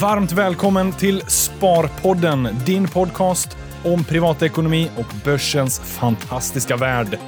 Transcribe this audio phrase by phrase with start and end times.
[0.00, 7.18] Varmt välkommen till Sparpodden, din podcast om privatekonomi och börsens fantastiska värld.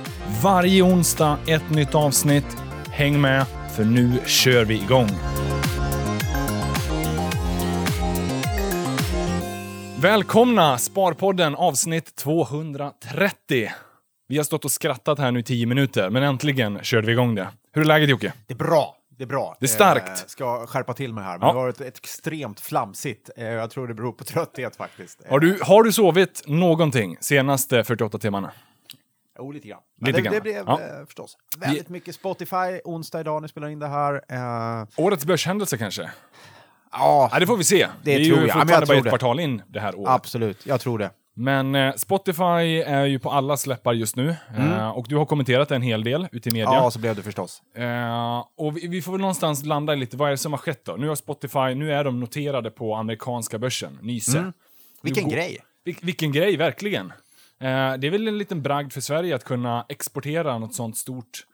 [0.43, 2.57] Varje onsdag ett nytt avsnitt.
[2.91, 3.47] Häng med,
[3.77, 5.09] för nu kör vi igång.
[10.01, 13.71] Välkomna Sparpodden avsnitt 230.
[14.29, 17.35] Vi har stått och skrattat här nu i 10 minuter, men äntligen körde vi igång
[17.35, 17.49] det.
[17.73, 18.33] Hur är läget Jocke?
[18.47, 18.97] Det är bra.
[19.19, 19.57] Det är bra.
[19.61, 20.09] Det är starkt.
[20.09, 21.39] Eh, ska skärpa till mig här.
[21.39, 21.53] Men Ja.
[21.53, 23.31] det har varit ett extremt flamsigt.
[23.37, 25.21] Eh, jag tror det beror på trötthet faktiskt.
[25.25, 28.53] Eh, Har du, har du sovit någonting senaste 48 timmarna?
[29.39, 29.81] Jo, lite grann.
[30.01, 30.35] Lite det, grann.
[30.35, 30.81] det blev Ja.
[30.81, 32.81] eh, förstås väldigt mycket Spotify.
[32.85, 34.15] Onsdag idag när vi spelar in det här.
[34.29, 36.11] Eh, Årets börshändelse kanske?
[36.93, 37.89] ja, Ja, det får vi se.
[38.05, 38.57] Det är tror ju jag.
[38.57, 39.11] Ja, fortfarande jag bara ett det.
[39.11, 40.11] kvartal in det här året.
[40.11, 40.67] absolut.
[40.67, 41.11] Jag tror det.
[41.35, 44.37] Men eh, Spotify är ju på alla släppar just nu.
[44.57, 46.69] Eh, och du har kommenterat en hel del ute i media.
[46.69, 46.83] Mm.
[46.83, 47.63] Ja, så blev det förstås.
[47.75, 50.59] Eh, och vi, vi får väl någonstans landa i lite, vad är det som har
[50.59, 50.97] skett då?
[50.97, 54.39] Nu har Spotify, nu är de noterade på amerikanska börsen, Nyse.
[54.39, 54.53] Mm.
[55.03, 55.59] Vilken grej.
[55.85, 57.13] Vil, vilken grej, verkligen.
[57.61, 61.47] Eh, det är väl en liten bragd för Sverige att kunna exportera något sånt stort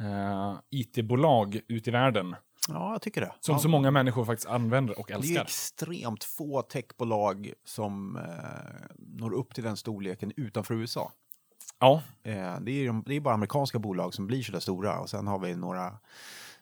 [0.00, 2.36] eh, IT-bolag ut i världen.
[2.68, 3.32] Ja, jag tycker det.
[3.40, 3.58] Som ja.
[3.58, 5.42] så många människor faktiskt använder och Det är älskar.
[5.42, 8.22] extremt få techbolag som eh,
[8.98, 11.12] når upp till den storleken utanför USA.
[11.78, 14.98] Ja, Eh, det, är, de- det är bara amerikanska bolag som blir så där stora
[15.00, 15.98] och sen har vi några,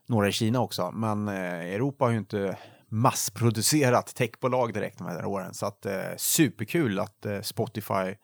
[0.06, 0.90] några i Kina också.
[0.90, 1.34] Men eh,
[1.74, 5.54] Europa har ju inte massproducerat techbolag direkt de här åren.
[5.54, 8.14] Så att, eh, superkul att eh, Spotify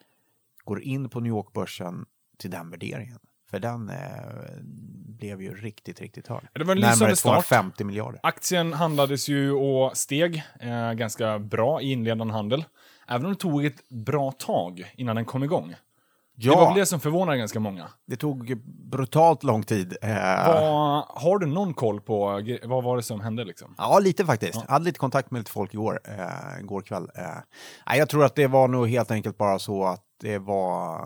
[0.64, 2.06] går in på New York-börsen
[2.38, 3.18] till den värderingen.
[3.50, 3.96] För den eh,
[5.18, 6.40] blev ju riktigt, riktigt hög.
[6.52, 7.32] Det var en Närmare lysande start.
[7.46, 8.20] 250 miljarder.
[8.22, 12.64] Aktien handlades ju och steg eh, ganska bra i inledande handel.
[13.08, 15.74] Även om det tog ett bra tag innan den kom igång.
[16.38, 17.88] Det var Ja, väl det som förvånade ganska många.
[18.06, 18.56] det tog
[18.90, 19.96] brutalt lång tid.
[20.02, 20.08] Eh,
[20.46, 23.74] Vad, har du någon koll på gre- vad var det som hände liksom?
[23.78, 24.54] Ja, lite faktiskt.
[24.54, 27.10] Jag hade lite kontakt med lite folk igår, eh, igår kväll.
[27.86, 31.00] Eh, jag tror att det var nog helt enkelt bara så att det var,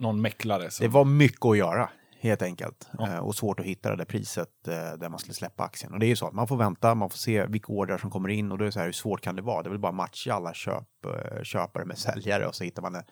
[0.00, 0.84] Någon mäklare som...
[0.84, 1.90] det var mycket att göra.
[2.22, 2.88] Helt enkelt.
[2.98, 3.08] Ja.
[3.08, 5.92] Eh, och svårt att hitta det där priset eh, där man skulle släppa aktien.
[5.92, 8.10] Och det är ju så att man får vänta, man får se vilka ordrar som
[8.10, 9.62] kommer in och då är det så här, hur svårt kan det vara?
[9.62, 12.94] Det är väl bara matcha alla köp, eh, köpare med säljare och så hittar man
[12.94, 13.06] ett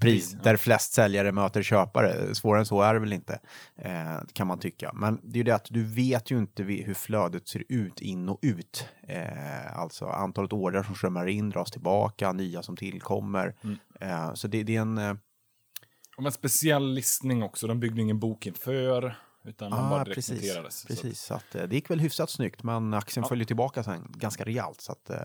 [0.00, 0.38] pris ja.
[0.42, 2.34] där flest säljare möter köpare.
[2.34, 3.40] Svårare än så är det väl inte,
[4.32, 4.92] kan man tycka.
[4.94, 8.28] Men det är ju det att du vet ju inte hur flödet ser ut in
[8.28, 8.88] och ut.
[9.74, 13.54] Alltså antalet ordrar som strömmar in dras tillbaka, nya som tillkommer.
[13.64, 14.36] Mm.
[14.36, 15.18] Så det, det är en...
[16.16, 19.16] Och en speciell listning också, de byggde ingen bok inför.
[19.44, 20.74] Utan de bara ah, direkt precis, noterades.
[20.80, 21.20] Så att- precis.
[21.20, 23.28] Så att, eh, det gick väl hyfsat snyggt, men aktien Ja.
[23.28, 24.80] följde tillbaka sen ganska rejält.
[24.80, 25.18] Så att, eh,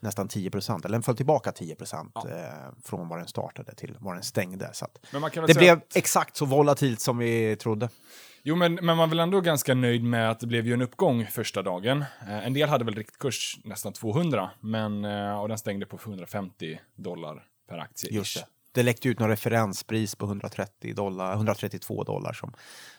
[0.00, 2.28] nästan 10 procent, eller den föll tillbaka 10 procent Ja.
[2.28, 2.44] eh,
[2.84, 4.70] från var den startade till var den stängde.
[4.72, 4.98] Så att,
[5.46, 7.88] det blev exakt så volatilt som vi trodde.
[8.42, 10.82] Jo, men, men man är väl ändå ganska nöjd med att det blev ju en
[10.82, 12.04] uppgång första dagen.
[12.22, 16.80] Eh, en del hade väl riktkurs nästan 200, men, eh, och den stängde på 150
[16.96, 18.12] dollar per aktie.
[18.14, 18.46] Just det.
[18.72, 22.52] Det läckte ut någon referenspris på 130 dollar, 132 dollar som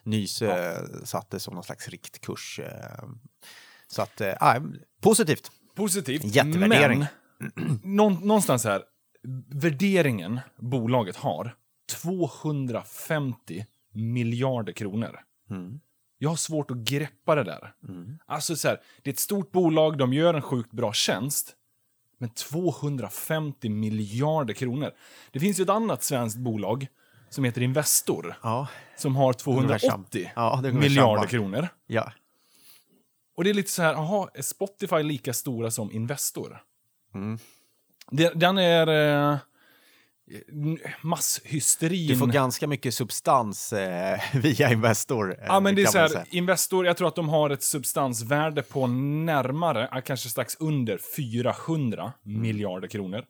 [0.03, 2.59] nys eh, satte som någon slags riktkurs.
[2.59, 3.09] Eh,
[3.87, 4.61] så att, ah,
[5.01, 5.51] positivt.
[5.75, 6.99] Positivt, Jättevärdering.
[6.99, 8.83] men någon, någonstans här,
[9.47, 11.55] värderingen bolaget har
[12.01, 15.19] 250 miljarder kronor.
[15.49, 15.79] Mm.
[16.17, 17.73] Jag har svårt att greppa det där.
[18.25, 21.55] Alltså så här, det är ett stort bolag, de gör en sjukt bra tjänst.
[22.21, 24.91] Men 250 miljarder kronor.
[25.31, 26.87] Det finns ju ett annat svenskt bolag
[27.29, 28.35] som heter Investor.
[28.43, 28.67] Ja,
[28.97, 31.67] Som har Ungefär 280 Ja, miljarder kronor.
[31.87, 32.11] ja.
[33.37, 36.61] Och det är lite så här, jaha, är Spotify lika stora som Investor?
[37.15, 37.39] Mm.
[38.35, 39.39] Den är...
[41.01, 42.07] Masshysterin.
[42.07, 45.31] Du får ganska mycket substans eh, via Investor.
[45.39, 46.23] Eh, Ja, men det är så här.
[46.29, 52.41] Investor, jag tror att de har ett substansvärde på närmare, kanske strax under 400 Mm.
[52.41, 53.25] miljarder kronor.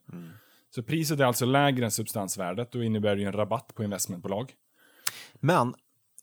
[0.75, 4.51] Så priset är alltså lägre än substansvärdet och innebär ju en rabatt på investmentbolag.
[5.39, 5.73] Men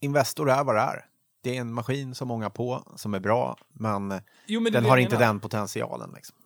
[0.00, 1.04] Investor är vad det är.
[1.42, 4.82] Det är en maskin som många på, som är bra, men, Jo, men det den
[4.84, 6.10] det har inte den potentialen.
[6.14, 6.36] Liksom.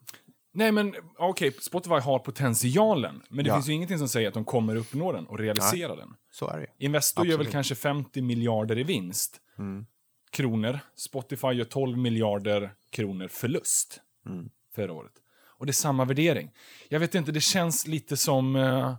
[0.55, 3.55] Nej, men okej, Spotify har potentialen, men det Ja.
[3.57, 6.15] finns ju ingenting som säger att de kommer uppnå den och realisera den.
[6.33, 6.85] Så är det.
[6.85, 7.53] Investor gör väl Absolut.
[7.53, 9.41] kanske 50 miljarder i vinst.
[9.59, 9.87] Mm.
[10.31, 10.79] Kronor.
[10.97, 14.51] Spotify gör 12 miljarder kronor förlust Mm.
[14.75, 15.13] förra året.
[15.59, 16.51] Och det är samma värdering.
[16.89, 18.57] Jag vet inte, det känns lite som...
[18.57, 18.95] eh,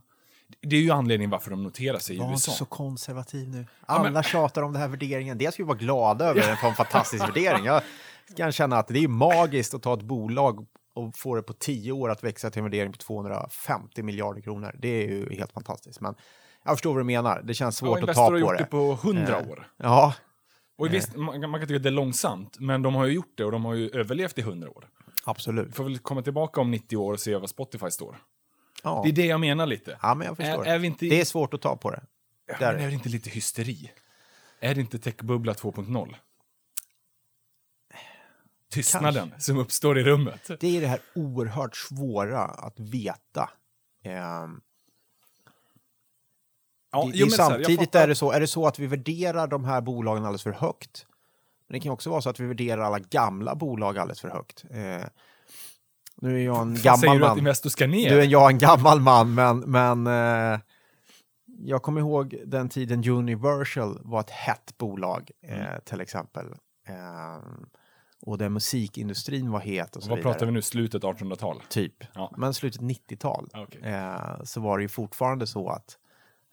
[0.62, 2.52] det är ju anledningen varför de noterar sig i Var USA.
[2.52, 3.66] inte så konservativ nu.
[3.88, 5.38] Ja, men- Alla tjatar om den här värderingen.
[5.38, 7.66] Dels ska vi vara glada över den, för en fantastisk värdering.
[7.66, 7.82] Jag
[8.38, 11.92] kan känna att det är magiskt att ta ett bolag och få det på tio
[11.92, 14.76] år att växa till en värdering på 250 miljarder kronor.
[14.80, 16.02] Det är ju helt fantastiskt.
[16.02, 16.16] Men
[16.64, 17.42] jag förstår vad du menar.
[17.44, 18.64] Det känns Ja, svårt att Investor ta har på gjort det.
[18.64, 19.68] det på 100 Eh, år.
[19.78, 20.14] Ja,
[20.78, 23.34] Och visst, man, man kan tycka att det är långsamt, men de har ju gjort
[23.38, 24.90] det och de har ju överlevt i 100 år.
[25.26, 25.68] Absolut.
[25.68, 28.18] Vi får väl komma tillbaka om 90 år och se vad Spotify står.
[28.84, 29.02] Ja.
[29.06, 29.98] Det är det jag menar lite.
[30.02, 30.68] ja, men jag förstår.
[30.68, 32.04] Är, är inte, Det är svårt att ta på det.
[32.60, 33.92] ja, är det inte lite hysteri?
[34.60, 36.16] Är det inte techbubbla 2.0?
[38.74, 40.50] Tystnaden som uppstår i rummet.
[40.60, 43.50] Det är det här oerhört svåra att veta.
[44.04, 44.62] Ehm,
[46.96, 49.48] Ja, det, det är här, samtidigt är det så, är det så att vi värderar
[49.48, 51.06] de här bolagen alldeles för högt.
[51.68, 54.64] Men det kan också vara så att vi värderar alla gamla bolag alldeles för högt.
[54.70, 55.06] Eh,
[56.22, 57.72] nu är jag en Vad säger gammal du att man.
[57.72, 58.10] Ska ner?
[58.10, 60.60] Nu är jag en gammal man, men, men eh,
[61.46, 65.82] jag kommer ihåg den tiden Universal var ett hett bolag, eh, Mm.
[65.86, 66.46] till exempel.
[68.26, 70.34] Och där musikindustrin var het och så Vad vidare.
[70.34, 70.62] pratar vi nu?
[70.62, 71.62] Slutet 1800-tal?
[71.70, 72.04] Typ.
[72.14, 72.34] Ja.
[72.38, 73.82] Men slutet 90-tal Ja, okej.
[73.82, 75.98] eh, så var det ju fortfarande så att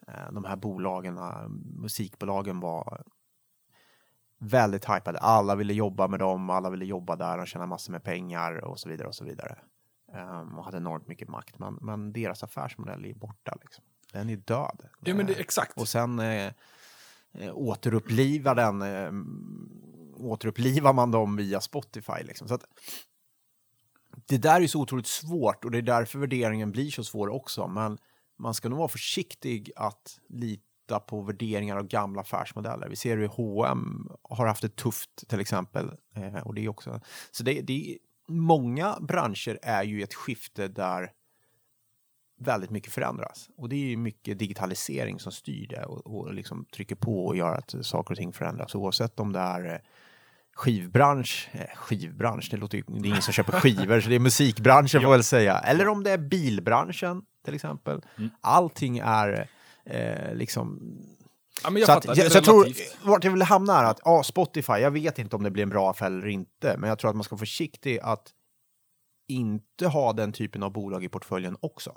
[0.08, 3.02] eh, de här bolagen, eh, musikbolagen var
[4.38, 5.18] väldigt hypade.
[5.18, 8.78] Alla ville jobba med dem, alla ville jobba där och tjäna massor med pengar och
[8.80, 9.58] så vidare och så vidare.
[10.14, 11.58] Um, och hade enormt mycket makt.
[11.58, 13.56] Men, men deras affärsmodell är borta.
[13.60, 13.84] Liksom.
[14.12, 14.82] Den är död.
[15.00, 15.80] Ja, men det, Eh, exakt.
[15.80, 16.52] och sen eh,
[17.32, 19.10] eh, återupplivar den, eh,
[20.20, 22.22] återupplivar man dem via Spotify.
[22.22, 22.48] Liksom.
[22.48, 22.64] Så att,
[24.26, 27.68] det där är så otroligt svårt och det är därför värderingen blir så svår också.
[27.68, 27.98] Men
[28.38, 32.88] man ska nog vara försiktig att lita på värderingar av gamla affärsmodeller.
[32.88, 35.90] Vi ser hur H&M har haft det tufft till exempel.
[36.14, 37.00] Eh, och det är också,
[37.30, 41.12] så det, det är, många branscher är ju i ett skifte där
[42.40, 43.50] väldigt mycket förändras.
[43.56, 47.36] Och det är ju mycket digitalisering som styr det och, och liksom trycker på och
[47.36, 48.74] gör att saker och ting förändras.
[48.74, 49.80] Oavsett om det är eh,
[50.60, 54.20] skivbransch, eh, skivbransch, det låter ju, det är ingen som köper skivor så det är
[54.20, 55.58] musikbranschen får jag väl säga.
[55.58, 58.00] Eller om det är bilbranschen till exempel.
[58.18, 58.30] Mm.
[58.40, 59.48] Allting är
[59.84, 60.80] eh, liksom
[61.64, 62.68] ja, jag så, fattar, att, jag, så jag tror,
[63.02, 65.70] vart jag vill hamna är att ja, Spotify, jag vet inte om det blir en
[65.70, 68.28] bra affär eller inte, men jag tror att man ska vara försiktig att
[69.28, 71.96] inte ha den typen av bolag i portföljen också.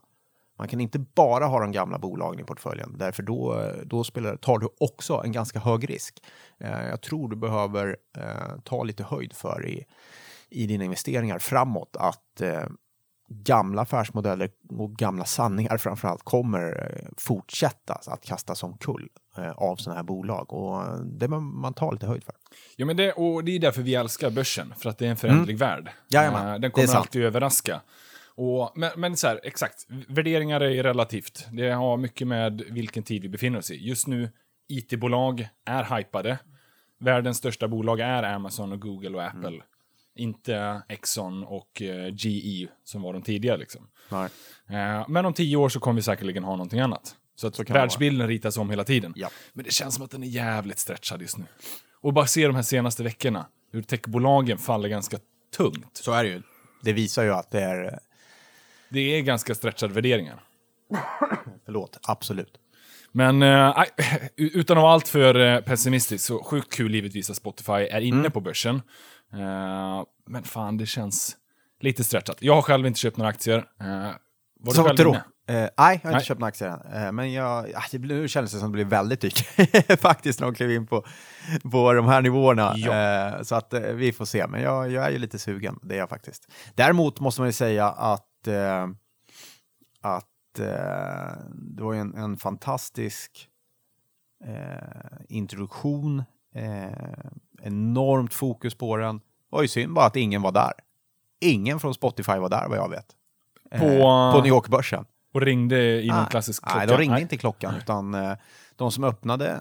[0.59, 4.59] Man kan inte bara ha de gamla bolagen i portföljen, därför då, då spelar, tar
[4.59, 6.23] du också en ganska hög risk.
[6.59, 9.85] Eh, jag tror du behöver eh, ta lite höjd för i,
[10.50, 12.63] i dina investeringar framåt att eh,
[13.29, 19.97] gamla affärsmodeller och gamla sanningar framförallt kommer eh, fortsätta att kastas omkull eh, av sådana
[19.97, 22.35] här bolag och eh, det behöver man ta lite höjd för.
[22.75, 25.17] Ja, men det, och det är därför vi älskar börsen, för att det är en
[25.17, 25.81] föränderlig värld.
[25.81, 25.94] Mm.
[26.09, 27.81] Jajamän, Eh, Den kommer alltid överraska.
[28.35, 31.47] Och, men, men så här, exakt, värderingar är relativt.
[31.51, 33.88] Det har mycket med vilken tid vi befinner oss i.
[33.88, 34.30] Just nu,
[34.69, 36.38] it-bolag är hypade.
[37.00, 39.47] Världens största bolag är Amazon och Google och Apple.
[39.47, 39.62] Mm.
[40.15, 43.57] Inte Exxon och eh, GE som var de tidigare.
[43.57, 43.88] Liksom.
[44.69, 47.15] Eh, men om tio år så kommer vi säkerligen ha någonting annat.
[47.36, 49.13] Så att Så världsbilden ritas om hela tiden.
[49.15, 49.29] Ja.
[49.53, 51.45] Men det känns som att den är jävligt stretchad just nu.
[52.01, 55.18] Och bara se de här senaste veckorna, hur techbolagen faller ganska
[55.57, 55.97] tungt.
[55.97, 56.41] Så är det ju.
[56.83, 58.00] Det visar ju att det är,
[58.93, 60.43] Det är ganska stretchade värderingar.
[61.65, 62.53] förlåt, absolut.
[63.11, 63.83] Men eh,
[64.37, 68.19] utan att vara allt för eh, pessimistisk, så sjukt kul givetvis att Spotify är inne
[68.19, 68.31] Mm.
[68.31, 68.75] på börsen.
[69.33, 71.37] Eh, men fan, det känns
[71.79, 72.37] lite stretchat.
[72.39, 73.57] Jag har själv inte köpt några aktier.
[73.57, 74.13] Eh, var
[74.65, 75.09] du Så själv tro.
[75.09, 75.23] inne?
[75.47, 76.23] Eh, nej, jag har inte Nej.
[76.23, 77.03] köpt några aktier än.
[77.05, 79.39] Eh, men jag, ja, det nu känns det som det blir väldigt dyrt
[79.99, 81.05] faktiskt när de klev in på,
[81.71, 82.73] på de här nivåerna.
[82.77, 82.93] Ja.
[83.37, 85.99] Eh, så att vi får se, men jag, jag är ju lite sugen, det är
[85.99, 86.47] jag faktiskt.
[86.75, 88.88] Däremot måste man ju säga att, eh,
[90.01, 93.50] att eh, det var en, en fantastisk
[94.45, 96.23] eh, introduktion,
[96.55, 96.91] eh,
[97.62, 99.17] enormt fokus på den.
[99.17, 100.73] Det var ju synd bara att ingen var där.
[101.39, 103.05] Ingen från Spotify var där vad jag vet.
[103.71, 105.05] Eh, På- på New York-börsen.
[105.33, 106.27] Och ringde i någon Nej.
[106.29, 106.77] klassisk klocka?
[106.77, 108.33] Nej, de ringde inte i klockan, utan eh,
[108.75, 109.59] de som öppnade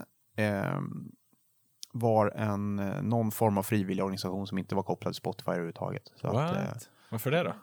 [1.91, 6.11] var en, någon form av frivillig organisation som inte var kopplad till Spotify överhuvudtaget.
[6.21, 6.89] Så att, What?
[7.09, 7.53] Varför det då?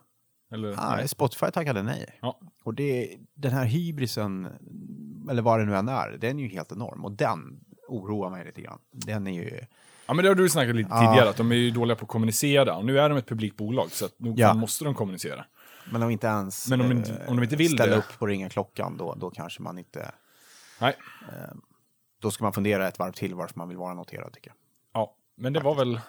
[0.50, 2.19] Eller, nej, Spotify tackade nej.
[2.23, 2.38] Ja.
[2.62, 4.49] Och det, den här hybrisen,
[5.30, 7.04] eller vad det nu än är, den är ju helt enorm.
[7.04, 8.78] Och den oroar mig lite grann.
[8.92, 9.61] Den är ju...
[10.07, 11.00] Ja, men det har du snackat lite Ja.
[11.00, 12.76] tidigare, att de är ju dåliga på att kommunicera.
[12.76, 14.54] Och nu är de ett publikt bolag, så nog Ja.
[14.54, 15.45] måste de kommunicera.
[15.92, 17.99] Men om inte ens Men om de inte- eh, om de inte vill ställer det.
[17.99, 20.11] upp på ringa klockan, då, då kanske man inte...
[20.80, 20.95] Nej.
[22.19, 24.57] Då ska man fundera ett varv till varför man vill vara noterad, tycker jag.
[25.02, 26.00] Ja, men det var väl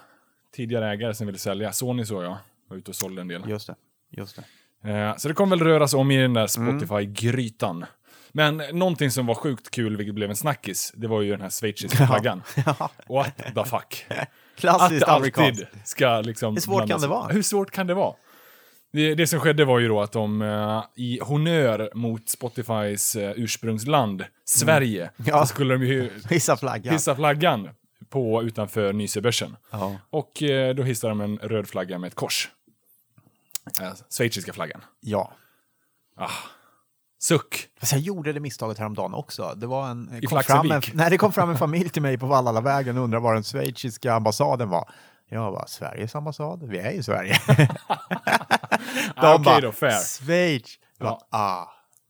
[0.51, 1.71] tidigare ägare som ville sälja.
[1.71, 3.49] Sony såg jag, var ute och sålde en del.
[3.49, 3.75] Just det.
[4.11, 4.39] Just
[4.83, 4.89] det.
[4.91, 7.85] Eh, så det kommer väl röras om i den där Spotify-grytan.
[8.33, 11.49] Men någonting som var sjukt kul, vilket blev en snackis, det var ju den här
[11.49, 12.43] schweiziska flaggan.
[13.09, 14.05] What the fuck?
[14.09, 15.87] Att Klassiskt alltid amerikanskt.
[15.89, 16.53] ska liksom...
[16.53, 17.27] Hur svårt kan det vara?
[17.27, 18.13] Hur svårt kan det vara?
[18.93, 23.31] Det, det som skedde var ju då att de eh, i honör mot Spotifys eh,
[23.35, 25.11] ursprungsland, Sverige, Mm.
[25.25, 25.41] Ja.
[25.41, 26.93] så skulle de ju Hissa flaggan.
[26.93, 27.69] hissa flaggan
[28.09, 29.55] på, utanför Nysebörsen.
[29.71, 29.95] Ja.
[30.09, 32.49] Och eh, då hissade de en röd flagga med ett kors.
[33.81, 34.81] Eh, schweiziska flaggan.
[34.99, 35.31] Ja.
[36.17, 36.29] Ah.
[37.19, 37.67] Suck.
[37.79, 39.53] Fast jag gjorde det misstaget häromdagen också.
[39.57, 42.17] Det, var en, I kom fram en, nej, det kom fram en familj till mig
[42.17, 44.89] på Vallallavägen och undrade var den schweiziska ambassaden var.
[45.29, 46.63] Jag bara, Sveriges ambassad?
[46.63, 47.35] Vi är i Sverige.
[49.15, 49.91] Ah, Okej då, fair.
[50.19, 50.79] Schweiz.
[50.97, 51.21] Jag Ja.
[51.31, 51.67] bara, ah.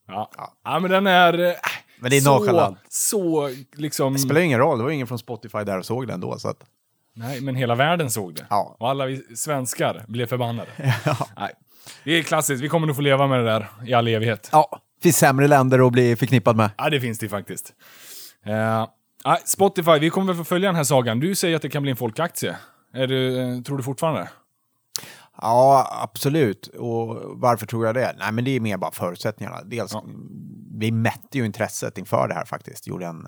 [0.07, 0.31] Ja.
[0.63, 1.33] ja, men den är...
[1.39, 1.53] eh,
[1.99, 2.77] Men det är så, nonchalant.
[2.89, 4.13] så liksom...
[4.13, 6.39] Det spelar ingen roll, det var ingen från Spotify där och såg den då.
[6.39, 6.63] Så att,
[7.15, 8.45] Nej, men hela världen såg det.
[8.49, 8.75] Ja.
[8.79, 10.69] Och alla vi svenskar blev förbannade.
[11.37, 11.53] Nej.
[12.03, 14.49] Det är klassiskt, vi kommer nog få leva med det där i all evighet.
[14.51, 16.69] ja, finns sämre länder att bli förknippad med.
[16.77, 17.73] Ja, det finns det faktiskt.
[18.47, 18.85] Uh,
[19.45, 21.19] Spotify, vi kommer väl få följa den här sagan.
[21.19, 22.55] Du säger att det kan bli en folkaktie.
[22.93, 24.29] Du, eh, tror du fortfarande?
[25.41, 26.67] Ja, absolut.
[26.67, 28.15] Och varför tror jag det?
[28.19, 29.61] Nej, men det är mer bara förutsättningarna.
[29.63, 30.03] Dels, Ja.
[30.79, 32.87] vi mätte ju intresset inför det här faktiskt.
[32.87, 33.27] Gjorde en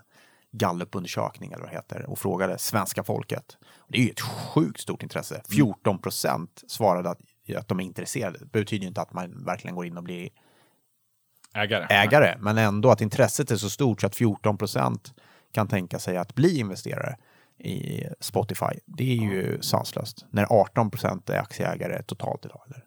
[0.53, 3.57] gallupundersökning eller vad det heter och frågade svenska folket.
[3.87, 5.41] Det är ju ett sjukt stort intresse.
[5.49, 7.19] 14 procent svarade att,
[7.57, 8.39] att de är intresserade.
[8.39, 10.29] Det betyder ju inte att man verkligen går in och blir
[11.55, 11.85] Ägare?
[11.89, 15.13] ägare, men ändå att intresset är så stort så att 14 procent
[15.51, 17.17] kan tänka sig att bli investerare
[17.57, 18.79] i Spotify.
[18.85, 20.25] Det är ju sanslöst.
[20.29, 22.61] När 18 procent är aktieägare totalt idag.
[22.67, 22.85] Eller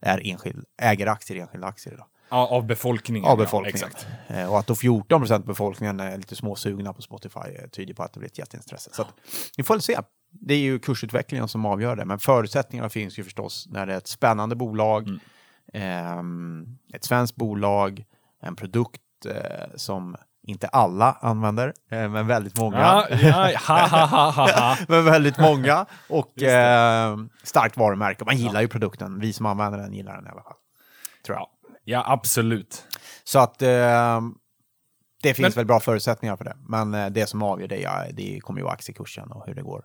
[0.00, 2.06] är enskild, äger aktier i enskilda aktier idag.
[2.28, 3.24] Ja, av befolkningen.
[3.30, 3.88] Av ja, befolkningen.
[3.88, 4.06] exakt.
[4.28, 7.94] Eh, Och att då 14 procent av befolkningen är lite småsugna på Spotify eh, tyder
[7.94, 8.90] på att det blir ett jätteintresse.
[8.92, 9.08] Så att,
[9.56, 9.98] vi får väl se.
[10.30, 13.96] Det är ju kursutvecklingen som avgör det, men förutsättningarna finns ju förstås när det är
[13.96, 15.20] ett spännande bolag, Mm.
[15.72, 18.04] ehm, ett svenskt bolag,
[18.42, 22.78] en produkt eh, som inte alla använder, eh, men väldigt många.
[22.78, 25.86] Ja, ja, ha, ha, ha, men väldigt många.
[26.08, 28.24] Och eh, starkt varumärke.
[28.24, 29.20] Man gillar ju produkten.
[29.20, 30.52] Vi som använder den gillar den i alla fall.
[31.26, 31.46] Tror jag.
[31.88, 32.84] Ja, ja, absolut.
[33.24, 34.20] Så att eh,
[35.22, 36.56] det finns Men- väl bra förutsättningar för det.
[36.68, 39.62] Men eh, det som avgör det, ja, det kommer ju vara aktiekursen och hur det
[39.62, 39.84] går.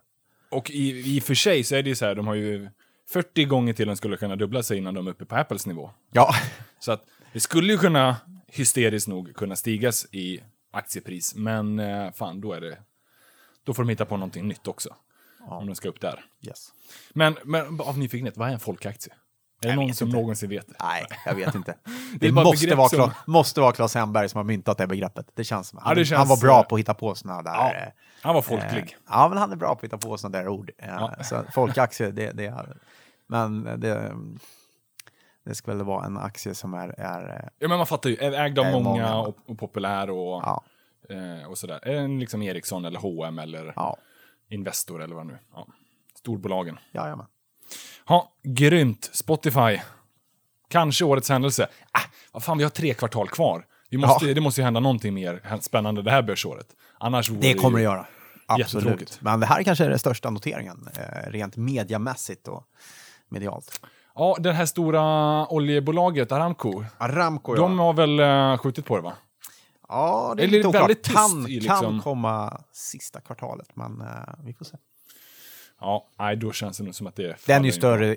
[0.50, 2.68] Och i, i och för sig så är det ju så här, de har ju
[3.12, 5.90] 40 gånger till de skulle kunna dubbla sig innan de är uppe på Apples nivå.
[6.12, 6.34] Ja,
[6.80, 8.16] Så att det skulle ju kunna,
[8.46, 10.40] hysteriskt nog, kunna stigas i
[10.72, 11.34] aktiepris.
[11.34, 12.78] Men eh, fan, då är det...
[13.64, 14.94] Då får de hitta på någonting nytt också.
[15.40, 16.24] Om de ska upp där.
[16.42, 16.72] yes.
[17.12, 19.14] Men, men av nyfikenhet, vad är en folkaktie?
[19.64, 20.18] Är det Jag någon som inte.
[20.20, 20.74] någonsin vet det?
[20.82, 21.74] Nej, jag vet inte.
[22.20, 25.26] Det Det, måste, vara som- Claes, måste vara Claes Hemberg som har myntat det begreppet.
[25.34, 25.78] Det känns som.
[25.82, 27.50] Han, det känns, han var bra eh, på att hitta på sådana där...
[27.54, 27.88] Ja, eh,
[28.22, 28.82] han var folklig.
[28.82, 30.70] Eh, ja, men han är bra på att hitta på sådana där ord.
[30.78, 31.14] Eh, Ja.
[31.24, 32.76] Så folkaktie, det, det är...
[33.26, 34.12] Men det,
[35.44, 37.00] det ska väl vara en aktie som är...
[37.00, 38.16] är Ja, men man fattar ju.
[38.16, 39.16] Ägd av många, många.
[39.16, 40.62] och, och populär och, ja,
[41.10, 41.80] eh, och sådär.
[41.82, 43.96] Är en liksom Ericsson eller H&M eller ja,
[44.48, 45.38] Investor eller vad nu.
[45.54, 45.66] Ja.
[46.18, 46.78] Storbolagen.
[46.92, 47.26] jajamän.
[48.08, 49.10] Ja, grymt.
[49.12, 49.78] Spotify.
[50.68, 51.66] Kanske årets händelse.
[51.92, 52.00] Ah,
[52.32, 53.64] vad fan, vi har tre kvartal kvar.
[53.90, 54.34] Vi måste, Ja.
[54.34, 56.66] Det måste ju hända någonting mer spännande det här börsåret.
[56.98, 58.06] Annars vore Det kommer det ju- göra.
[58.46, 59.18] Absolut.
[59.22, 62.64] Men det här kanske är den största noteringen, eh, rent mediamässigt och
[63.28, 63.80] medialt.
[64.14, 66.84] Ja, det här stora oljebolaget Aramco.
[66.98, 69.12] Aramco, De har väl uh, skjutit på det, va?
[69.88, 70.82] Ja, det är Eller lite oklart.
[70.82, 74.06] väldigt tyst Kan, i liksom- kan komma sista kvartalet, men eh,
[74.44, 74.76] vi får se.
[75.82, 78.16] Ja, nej, då känns det nog som att det Den är ju större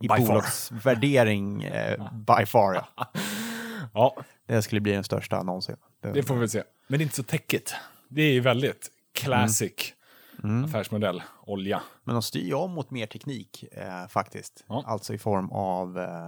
[0.00, 2.74] i By bolagsvärdering eh, by far.
[2.96, 3.12] Ja.
[3.94, 4.16] Ja,
[4.46, 5.76] Det skulle bli den största någonsin.
[6.00, 6.62] det får vi väl se.
[6.86, 7.74] Men det är inte så täckigt.
[8.08, 9.92] Det är ju väldigt classic
[10.44, 10.64] Mm.
[10.64, 11.82] affärsmodell, olja.
[12.04, 14.64] Men de styr ju om mot mer teknik eh, faktiskt.
[14.68, 14.82] Ja.
[14.86, 16.26] Alltså i form av eh,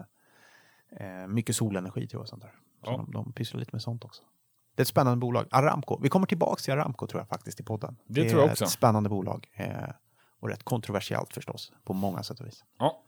[1.23, 2.23] eh, mycket solenergi tror jag.
[2.23, 2.53] och Sånt där.
[2.85, 2.97] Så Ja.
[2.97, 4.23] de, de pysslar lite med sånt också.
[4.79, 5.47] Det är ett spännande bolag.
[5.51, 5.99] Aramco.
[6.03, 7.97] Vi kommer tillbaka till Aramco tror jag faktiskt i podden.
[8.07, 8.65] Det tror jag är också.
[8.65, 9.47] ett spännande bolag.
[9.55, 9.67] Eh,
[10.41, 12.65] och rätt kontroversiellt förstås, på många sätt och vis.
[12.79, 13.03] Ja.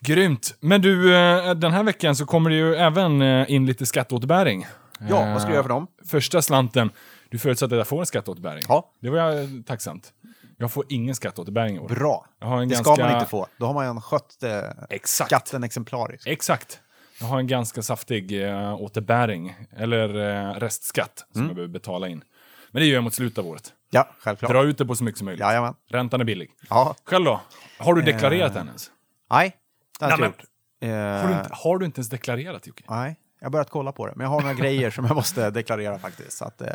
[0.00, 0.54] Grymt.
[0.60, 4.66] Men du, eh, den här veckan så kommer det ju även eh, in lite skatteåterbäring.
[5.08, 5.86] Ja, vad ska du göra för dem?
[6.06, 6.90] Första slanten.
[7.30, 8.62] Du förutsatte att jag får en skatteåterbäring.
[8.68, 8.92] Ja.
[9.00, 10.12] Det var jag tacksamt.
[10.56, 11.88] Jag får ingen skatteåterbäring i år.
[11.88, 12.26] Bra.
[12.38, 12.76] Det ganska...
[12.94, 13.46] ska man inte få.
[13.58, 15.28] Då har man skött eh, Exakt.
[15.28, 16.26] skatten exemplariskt.
[16.26, 16.80] Exakt.
[17.20, 20.08] Jag har en ganska saftig eh, återbäring, eller
[20.50, 21.48] eh, restskatt, som Mm.
[21.48, 22.24] jag behöver betala in.
[22.70, 23.72] Men det gör jag mot slutet av året.
[23.90, 24.50] Ja, självklart.
[24.52, 25.40] Dra ut det på så mycket som möjligt.
[25.40, 25.74] Jajamän.
[25.88, 26.50] Räntan är billig.
[26.70, 26.94] Ja.
[27.04, 27.40] Själv då?
[27.78, 28.90] Har du deklarerat Eh, än ens?
[29.30, 29.56] Nej,
[29.98, 30.50] det har jag Nej, inte gjort.
[30.80, 32.84] Eh, Har du, inte, har du inte ens deklarerat Jocke?
[32.88, 34.12] Nej, jag har börjat kolla på det.
[34.16, 36.32] Men jag har några grejer som jag måste deklarera faktiskt.
[36.32, 36.68] Så att, eh,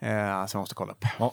[0.00, 1.04] eh, som jag måste kolla upp.
[1.18, 1.32] Ja.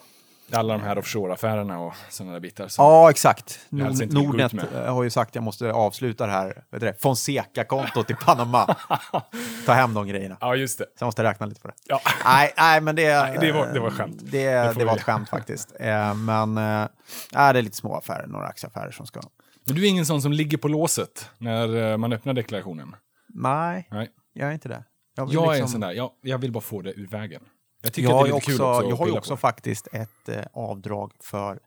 [0.51, 2.67] Alla de här offshore-affärerna och sådana där bitar.
[2.77, 3.59] Ja, exakt.
[3.69, 4.51] Nord, Nordnet
[4.87, 8.75] har ju sagt att jag måste avsluta det här det, Fonseca-kontot i Panama.
[9.65, 10.37] Ta hem de grejerna.
[10.41, 10.83] ja, just det.
[10.85, 11.73] Så jag måste räkna lite på det.
[11.87, 11.99] Ja.
[12.25, 14.17] Nej, nej men det, Nej, det var- det var skämt.
[14.19, 15.75] Det, Det det, var vi- ett skämt faktiskt.
[15.79, 16.87] Eh, men nej,
[17.33, 19.21] det är lite små affärer, några aktieaffärer som ska...
[19.65, 22.95] Men du är ingen sån som ligger på låset när eh, man öppnar deklarationen?
[23.33, 24.09] Nej, Nej.
[24.33, 24.83] jag är inte det.
[25.15, 27.41] Jag, Jag är en liksom- sån där, jag, jag vill bara få det ur vägen.
[27.83, 29.37] Jag Jag, har också, också jag har ju också på.
[29.37, 31.59] faktiskt ett eh, avdrag för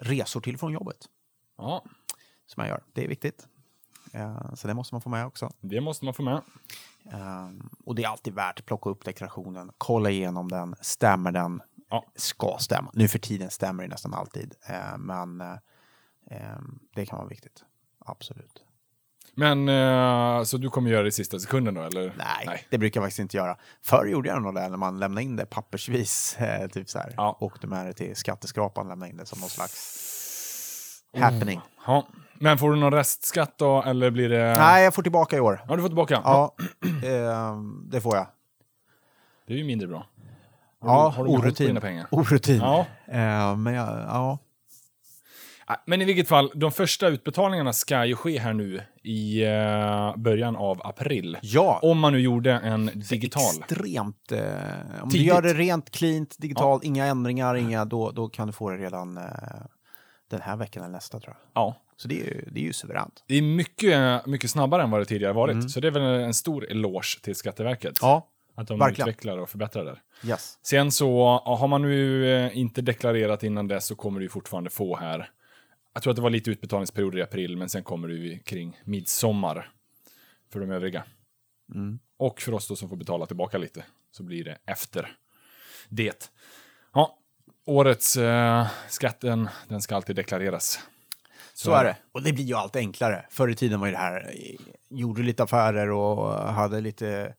[0.00, 0.96] resor till från jobbet.
[1.58, 1.84] Ja,
[2.46, 2.82] Som jag gör.
[2.92, 3.46] Det är viktigt.
[4.12, 5.50] Eh, så det måste man få med också.
[5.60, 6.42] Det måste man få med.
[7.12, 11.62] Um, och det är alltid värt att plocka upp deklarationen, kolla igenom den, stämmer den?
[11.90, 12.04] Ja.
[12.14, 12.90] Ska stämma.
[12.94, 15.56] Nu för tiden stämmer det nästan alltid, uh, men uh,
[16.58, 17.64] um, det kan vara viktigt.
[17.98, 18.64] Absolut.
[19.38, 22.12] Men, eh, så du kommer göra det i sista sekunden då, eller?
[22.18, 23.56] Nej, det brukar jag faktiskt inte göra.
[23.82, 27.14] Förr gjorde jag nog det när man lämnade in det pappersvis, eh, typ så här.
[27.16, 27.36] Ja.
[27.40, 31.60] Åkte med det till skatteskrapan, lämnade in det som någon slags happening.
[31.86, 32.06] Ja.
[32.34, 34.58] Men får du någon restskatt då, eller blir det...
[34.58, 35.64] Nej, jag får tillbaka i år.
[35.68, 36.20] Ja, du får tillbaka?
[36.24, 36.54] Ja,
[37.02, 37.56] eh,
[37.90, 38.26] det får jag.
[39.46, 40.06] Det är ju mindre bra.
[40.80, 41.80] Har Ja, du, har du orutin.
[41.80, 42.06] pengar?
[42.10, 42.56] Orutin.
[42.60, 42.86] Ja.
[43.06, 44.38] Eh, men jag, ja.
[45.68, 50.16] Nej, Men i vilket fall, de första utbetalningarna ska ju ske här nu i eh,
[50.16, 51.38] början av april.
[51.42, 53.42] Ja, Om man nu gjorde en digital.
[53.58, 54.32] extremt...
[54.32, 54.38] Eh,
[55.02, 55.26] om du Tidigt.
[55.26, 59.16] gör det rent, cleant, digitalt, inga ändringar, inga, då, då kan du få det redan
[59.16, 59.22] eh,
[60.30, 61.62] den här veckan eller nästa tror jag.
[61.62, 61.82] Ja.
[61.96, 63.24] Så det är ju, det är ju suveränt.
[63.28, 65.54] Det är mycket, mycket snabbare än vad det tidigare varit.
[65.54, 65.68] Mm.
[65.68, 67.98] Så det är väl en stor eloge till Skatteverket.
[68.00, 69.08] Ja, att de verkligen.
[69.08, 70.00] utvecklar och förbättrar där.
[70.24, 70.58] yes.
[70.62, 74.70] Sen så, ja, har man nu eh, inte deklarerat innan dess så kommer du fortfarande
[74.70, 75.30] få här.
[75.96, 78.80] Jag tror att det var lite utbetalningsperioder i april, men sen kommer du ju kring
[78.84, 79.72] midsommar
[80.52, 81.04] för de övriga.
[81.74, 81.98] Mm.
[82.16, 85.16] Och för oss då som får betala tillbaka lite, så blir det efter
[85.88, 86.30] det.
[86.94, 87.18] Ja,
[87.64, 90.80] årets eh, skatten, den ska alltid deklareras.
[91.54, 91.96] Så är det.
[92.12, 93.26] Och det blir ju allt enklare.
[93.30, 94.56] Förr i tiden var ju det här, eh,
[94.88, 97.34] gjorde lite affärer och hade lite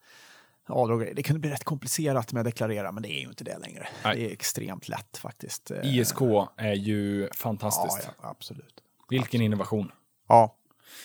[0.67, 1.01] avdrag.
[1.01, 1.07] och.
[1.15, 3.87] Det kunde bli rätt komplicerat med att deklarera, men det är ju inte det längre.
[4.03, 4.15] Nej.
[4.15, 5.71] Det är extremt lätt faktiskt.
[5.71, 6.21] Eh, ISK
[6.57, 8.09] är ju Ja, fantastiskt.
[8.21, 8.73] ja, absolut.
[9.09, 9.91] Vilken innovation.
[10.27, 10.55] Ja,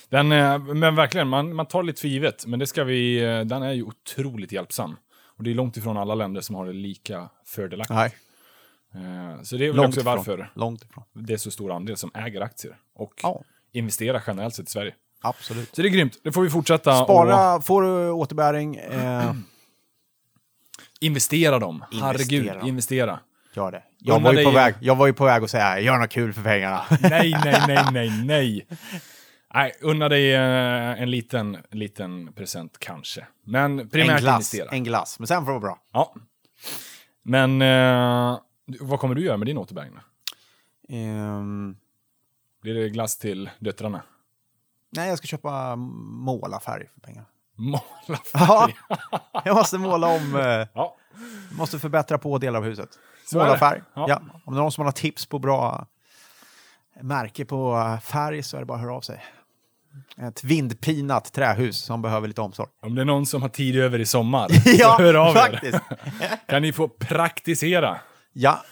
[0.08, 3.40] Den, eh, men verkligen, man, man tar lite för givet, men det ska vi, eh,
[3.40, 4.96] den är ju otroligt hjälpsam.
[5.36, 7.94] Och det är långt ifrån alla länder som har det lika fördelaktigt.
[7.96, 8.14] nej.
[9.42, 10.16] Så det är väl Långt också ifrån.
[10.16, 11.04] varför Långt ifrån.
[11.12, 13.42] det är så stor andel som äger aktier och Ja,
[13.72, 14.94] investerar generellt sett i Sverige.
[15.22, 15.76] absolut.
[15.76, 19.34] Så det är grymt, det får vi fortsätta och Spara, får du återbäring, eh,
[21.02, 21.84] investera dem.
[21.90, 22.68] Investera Herregud, dem.
[22.68, 23.20] investera.
[23.54, 23.82] gör det.
[23.98, 26.32] Jag var, ju på väg, jag var ju på väg att säga, gör något kul
[26.32, 26.82] för pengarna.
[27.00, 28.66] Nej, nej, nej, nej, nej.
[29.54, 33.26] Nej, unna dig eh, en liten, liten present kanske.
[33.44, 34.76] Men primärt en glass, investera.
[34.76, 35.78] en glass, men sen får det vara bra.
[35.92, 36.14] Ja.
[37.22, 38.38] Men eh,
[38.80, 39.92] vad kommer du göra med din återbäring?
[40.88, 41.76] Ehm,
[42.62, 44.02] Blir det glass till döttrarna?
[44.96, 47.24] nej, jag ska köpa målarfärg för pengar.
[47.56, 48.16] Måla Ja,
[48.68, 48.76] färg.
[49.44, 50.96] jag måste måla om, eh, Ja.
[51.58, 52.88] måste förbättra på delar av huset.
[53.26, 53.82] Så Måla färg.
[53.94, 54.06] Ja.
[54.08, 54.22] Ja.
[54.44, 55.86] Om det är någon som har tips på bra
[57.00, 59.24] märke på eh, färg så är det bara att höra av sig.
[60.28, 62.68] Ett vindpinat trähus som behöver lite omsorg.
[62.82, 65.40] Om det är någon som har tid över i sommar, Ja, så hör av er.
[65.40, 65.78] faktiskt.
[66.48, 67.98] Kan ni få praktisera.
[68.32, 68.62] Ja,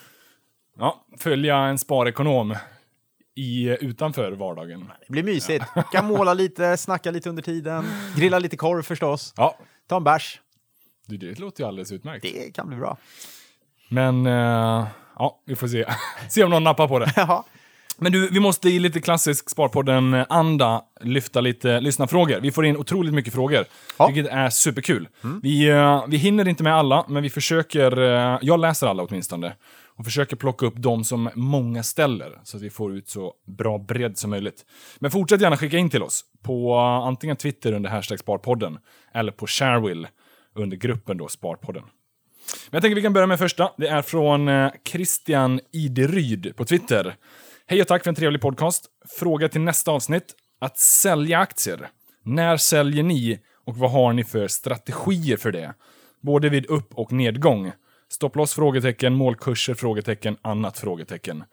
[0.79, 2.57] Ja, följa en sparekonom
[3.35, 4.91] i, utanför vardagen.
[5.07, 5.65] det blir mysigt.
[5.93, 7.85] Kan måla lite, snacka lite under tiden,
[8.17, 10.41] grilla lite korv förstås, Ja, ta en bärs.
[11.07, 12.23] du, det låter ju alldeles utmärkt.
[12.23, 12.97] Det kan bli bra.
[13.89, 14.87] Men, eh,
[15.19, 15.85] ja, vi får se.
[16.29, 17.13] se om någon nappar på det.
[17.17, 17.45] Ja,
[17.99, 22.41] Men du, vi måste i lite klassisk Sparpodden-anda lyfta lite lyssnarfrågor.
[22.41, 23.65] Vi får in otroligt mycket frågor,
[23.99, 24.07] Ja.
[24.07, 25.09] vilket är superkul.
[25.43, 29.53] Vi, eh, vi hinner inte med alla, men vi försöker, eh, jag läser alla åtminstone,
[30.01, 33.79] och försöker plocka upp de som många ställer, så att vi får ut så bra
[33.79, 34.67] bredd som möjligt.
[34.99, 38.79] Men fortsätt gärna skicka in till oss på eh, antingen Twitter under hashtag Sparpodden,
[39.15, 40.09] eller på Sharewill
[40.55, 41.83] under gruppen då, Sparpodden.
[41.83, 43.73] Men jag tänker vi kan börja med första.
[43.77, 47.17] Det är från eh, Christian Ideryd på Twitter.
[47.67, 48.87] Hej och tack för en trevlig podcast.
[49.19, 50.35] Fråga till nästa avsnitt.
[50.61, 51.89] Att sälja aktier.
[52.25, 55.75] När säljer ni och vad har ni för strategier för det?
[56.21, 57.73] Både vid upp och nedgång.
[58.11, 58.55] Stopploss?
[58.55, 59.15] Frågetecken.
[59.15, 59.75] Målkurser?
[59.75, 60.37] Frågetecken.
[60.43, 60.79] Annat?
[60.79, 61.45] Frågetecken.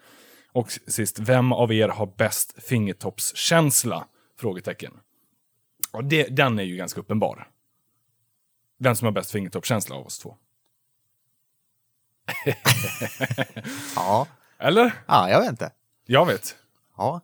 [0.51, 4.07] Och sist, vem av er har bäst fingertoppskänsla?
[4.39, 4.93] Frågetecken.
[5.91, 7.47] Och det, den är ju ganska uppenbar.
[8.79, 10.35] Vem som har bäst fingertoppskänsla av oss två.
[13.95, 14.27] ja.
[14.57, 14.91] Eller?
[15.07, 15.71] ja jag vet inte.
[16.05, 16.55] Jag vet.
[16.97, 17.21] Ja,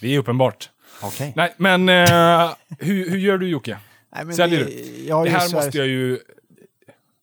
[0.00, 0.70] Det är uppenbart.
[1.02, 1.32] okej.
[1.36, 3.78] Nej, men eh, hur, hur gör du Jocke?
[4.10, 5.06] Nej, Säljer det- du?
[5.24, 6.18] Det här- måste jag ju...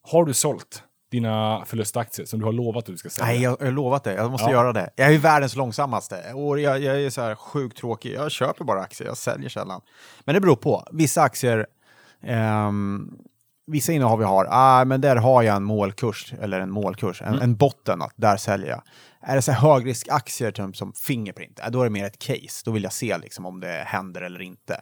[0.02, 0.84] Har du sålt
[1.14, 3.32] dina förlustaktier som du har lovat att du ska sälja?
[3.34, 4.14] Nej, jag har lovat det.
[4.14, 4.52] Jag måste Ja.
[4.52, 4.90] göra det.
[4.96, 6.34] Jag är ju världens långsammaste.
[6.34, 8.14] Och jag, jag är så här sjukt tråkig.
[8.14, 9.82] Jag köper bara aktier, jag säljer sällan.
[10.26, 10.88] Men det beror på.
[10.92, 11.66] Vissa aktier,
[12.24, 13.12] ehm,
[13.68, 17.42] vissa innehav jag har, ah, men där har jag en målkurs, eller en målkurs, en,
[17.42, 18.82] en botten, att där säljer jag.
[19.22, 22.62] Är det så högriskaktier typ som Fingerprint, eh, då är det mer ett case.
[22.66, 24.82] Då vill jag se liksom, om det händer eller inte.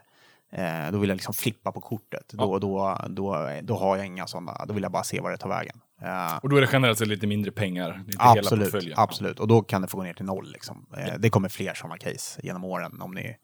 [0.54, 2.30] Eh, då vill jag liksom flippa på kortet.
[2.30, 5.38] Då, då, då, då har jag inga sådana, då vill jag bara se vad det
[5.38, 5.80] tar vägen.
[6.02, 7.90] Eh, Och då är det generellt sett lite mindre pengar.
[7.90, 9.40] Är inte hela Absolut, absolut.
[9.40, 10.52] Och då kan det få gå ner till noll.
[10.52, 10.86] Liksom.
[10.98, 13.02] Eh, Det kommer fler sådana case genom åren.
[13.02, 13.36] Om ni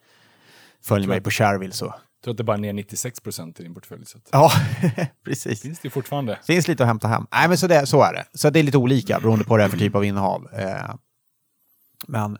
[0.84, 1.86] följer mig på Shareville så...
[1.86, 4.06] Jag tror att det bara är ner 96 procent i din portfölj.
[4.06, 4.52] Så att Ja,
[5.26, 5.62] precis.
[5.62, 6.40] finns det fortfarande.
[6.44, 7.28] Finns lite att hämta hem.
[7.32, 8.26] Nej, men så, det, så är det.
[8.34, 10.48] Så det är lite olika beroende på vad det är för typ av innehav.
[10.54, 10.96] Eh,
[12.08, 12.38] men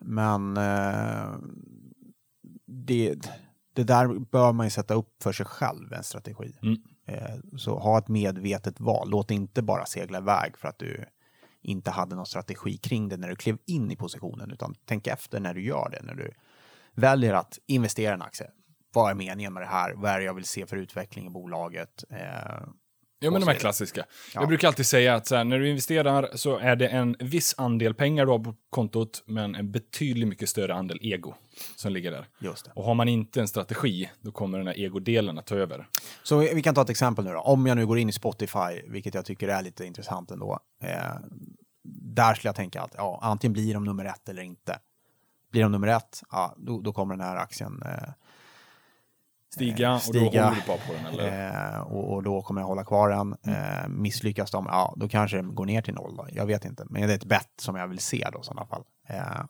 [0.00, 1.34] men eh,
[2.66, 3.14] det,
[3.80, 6.58] det där bör man ju sätta upp för sig själv, en strategi.
[6.62, 6.76] Mm.
[7.06, 9.10] Eh, så ha ett medvetet val.
[9.10, 11.04] Låt inte bara segla iväg för att du
[11.62, 15.40] inte hade någon strategi kring det när du klev in i positionen, utan tänk efter
[15.40, 16.30] när du gör det, när du
[16.94, 18.50] väljer att investera i en aktie.
[18.92, 19.92] Vad är meningen med det här?
[19.94, 22.04] Vad är det jag vill se för utveckling i bolaget?
[22.10, 22.68] Eh,
[23.22, 24.04] Ja, men de här klassiska.
[24.34, 24.40] Ja.
[24.40, 27.94] Jag brukar alltid säga att här, när du investerar så är det en viss andel
[27.94, 31.34] pengar du har på kontot, men en betydligt mycket större andel ego
[31.76, 32.28] som ligger där.
[32.38, 32.72] just det.
[32.74, 35.88] Och har man inte en strategi, då kommer den här egodelen att ta över.
[36.22, 37.40] Så vi vi kan ta ett exempel nu då.
[37.40, 40.58] Om jag nu går in i Spotify, vilket jag tycker är lite intressant ändå.
[40.82, 41.14] Eh,
[42.14, 44.78] där skulle jag tänka att ja, antingen blir de nummer ett eller inte.
[45.52, 48.08] Blir de nummer ett, ja, då, då kommer den här aktien eh,
[49.54, 50.20] Stiga, och stiga.
[50.24, 51.74] då håller du bara på den, eller?
[51.74, 53.36] eh, och, och då kommer jag hålla kvar den.
[53.46, 53.78] Mm.
[53.84, 56.16] Eh, misslyckas de, ja, då kanske den går ner till noll.
[56.16, 56.26] Då.
[56.32, 58.66] Jag vet inte, men det är ett bett som jag vill se då i sådana
[58.66, 58.82] fall.
[59.08, 59.44] Eh,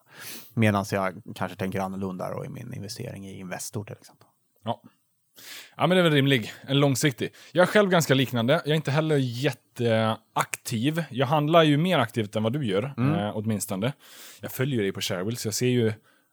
[0.54, 4.26] Medan jag kanske tänker annorlunda då i min investering i Investor till exempel.
[4.64, 4.82] Ja.
[5.76, 6.52] Ja, men det är väl rimlig.
[6.66, 7.34] En långsiktig.
[7.52, 8.52] Jag är själv ganska liknande.
[8.52, 11.04] Jag är inte heller jätteaktiv.
[11.10, 13.14] Jag handlar ju mer aktivt än vad du gör, Mm.
[13.14, 13.92] eh, åtminstone.
[14.40, 15.92] Jag följer dig på Sharewill, så jag ser ju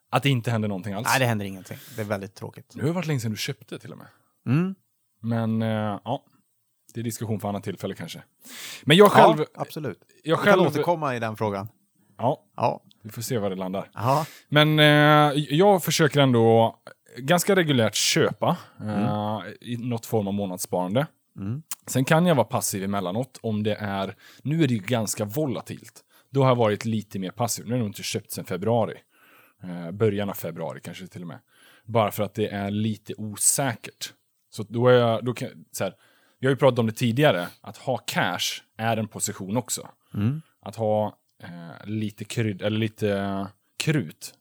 [0.10, 1.08] att det inte händer någonting alls.
[1.10, 1.78] Nej, det händer ingenting.
[1.96, 2.72] Det är väldigt tråkigt.
[2.76, 4.08] Nu har det varit länge sedan du köpte till och med.
[4.48, 4.76] Mm.
[5.22, 6.24] Men eh, ja,
[6.94, 8.24] det är diskussion för annat tillfälle kanske.
[8.84, 9.40] Men jag själv...
[9.40, 10.00] ja, absolut.
[10.24, 11.68] jag Vi kan själv återkomma i den frågan.
[12.18, 12.84] ja, Ja.
[13.04, 13.90] vi får se var det landar.
[13.96, 14.26] Aha.
[14.50, 16.76] Men eh, jag försöker ändå
[17.18, 21.08] ganska reguljärt köpa eh, i något form av månadssparande.
[21.38, 21.62] Mm.
[21.88, 24.16] Sen kan jag vara passiv emellanåt om det är...
[24.44, 26.04] Nu är det ju ganska volatilt.
[26.30, 27.66] Då har jag varit lite mer passiv.
[27.66, 28.98] Nu har jag nog inte köpt sedan februari.
[29.64, 31.40] Eh, början av februari kanske till och med.
[31.86, 34.14] Bara för att det är lite osäkert.
[34.50, 35.26] Så då är jag...
[35.26, 35.94] Då kan, så här,
[36.40, 39.90] vi har ju pratat om det tidigare, att ha cash är en position också.
[40.14, 40.42] Mm.
[40.62, 44.34] Att ha eh, lite krydd, eller lite krut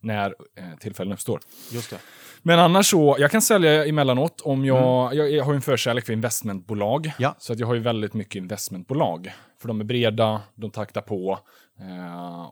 [0.00, 1.40] när eh, tillfällen uppstår.
[1.72, 1.98] Just det.
[2.42, 6.06] Men annars så, jag kan sälja emellanåt om jag, jag, jag har ju en förkärlek
[6.06, 7.12] för investmentbolag.
[7.18, 7.34] Ja.
[7.38, 9.32] Så att jag har ju väldigt mycket investmentbolag.
[9.60, 11.38] För de är breda, de taktar på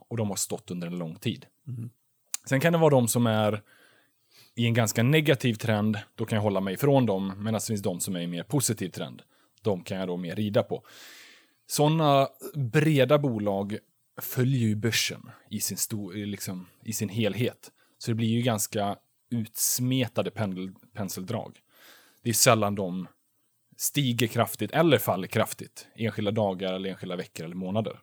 [0.07, 1.45] och de har stått under en lång tid.
[2.45, 3.61] Sen kan det vara de som är
[4.55, 7.33] i en ganska negativ trend, då kan jag hålla mig ifrån dem.
[7.37, 9.21] Medan det finns de som är i en mer positiv trend.
[9.61, 10.85] De kan jag då mer rida på.
[11.67, 13.77] Sådana breda bolag
[14.21, 17.71] följer ju börsen i sin, stor, i liksom, i sin helhet.
[17.97, 18.97] Så det blir ju ganska
[19.29, 21.59] utsmetade pendel, penseldrag.
[22.23, 23.07] Det är sällan de
[23.77, 27.99] stiger kraftigt eller faller kraftigt enskilda dagar eller enskilda veckor eller månader.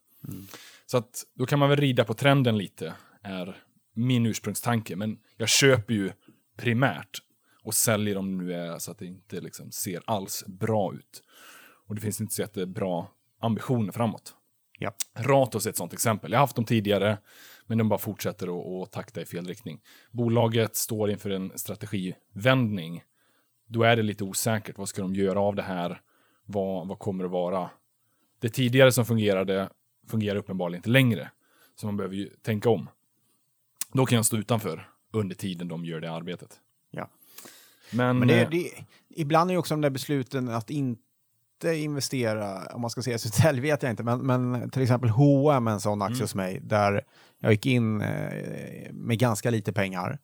[0.90, 3.56] Så att då kan man väl rida på trenden lite, är
[3.94, 4.96] min ursprungstanke.
[4.96, 6.12] Men jag köper ju
[6.56, 7.18] primärt
[7.64, 11.22] och säljer om det nu är så att det inte liksom ser alls bra ut.
[11.86, 13.06] Och det finns inte så jättebra
[13.40, 14.34] ambitioner framåt.
[14.78, 14.92] Ja.
[15.18, 16.32] Ratos är ett sånt exempel.
[16.32, 17.18] Jag har haft dem tidigare,
[17.66, 19.80] men de bara fortsätter att, att takta i fel riktning.
[20.12, 23.02] Bolaget står inför en strategivändning.
[23.68, 24.78] Då är det lite osäkert.
[24.78, 26.00] Vad ska de göra av det här?
[26.46, 27.70] Vad, vad kommer det vara?
[28.40, 29.68] Det tidigare som fungerade
[30.10, 31.30] fungerar uppenbarligen inte längre.
[31.80, 32.88] Så man behöver ju tänka om.
[33.92, 36.60] Då kan jag stå utanför under tiden de gör det arbetet.
[36.90, 37.08] Ja.
[37.92, 38.70] Men, Men det, eh, det,
[39.08, 41.02] ibland är det också de där besluten att inte
[41.74, 45.80] investera, om man ska säga Södertälje vet jag inte, men, men till exempel H&M en
[45.80, 46.22] sån aktie Mm.
[46.24, 47.04] hos mig, där
[47.38, 50.18] jag gick in eh, med ganska lite pengar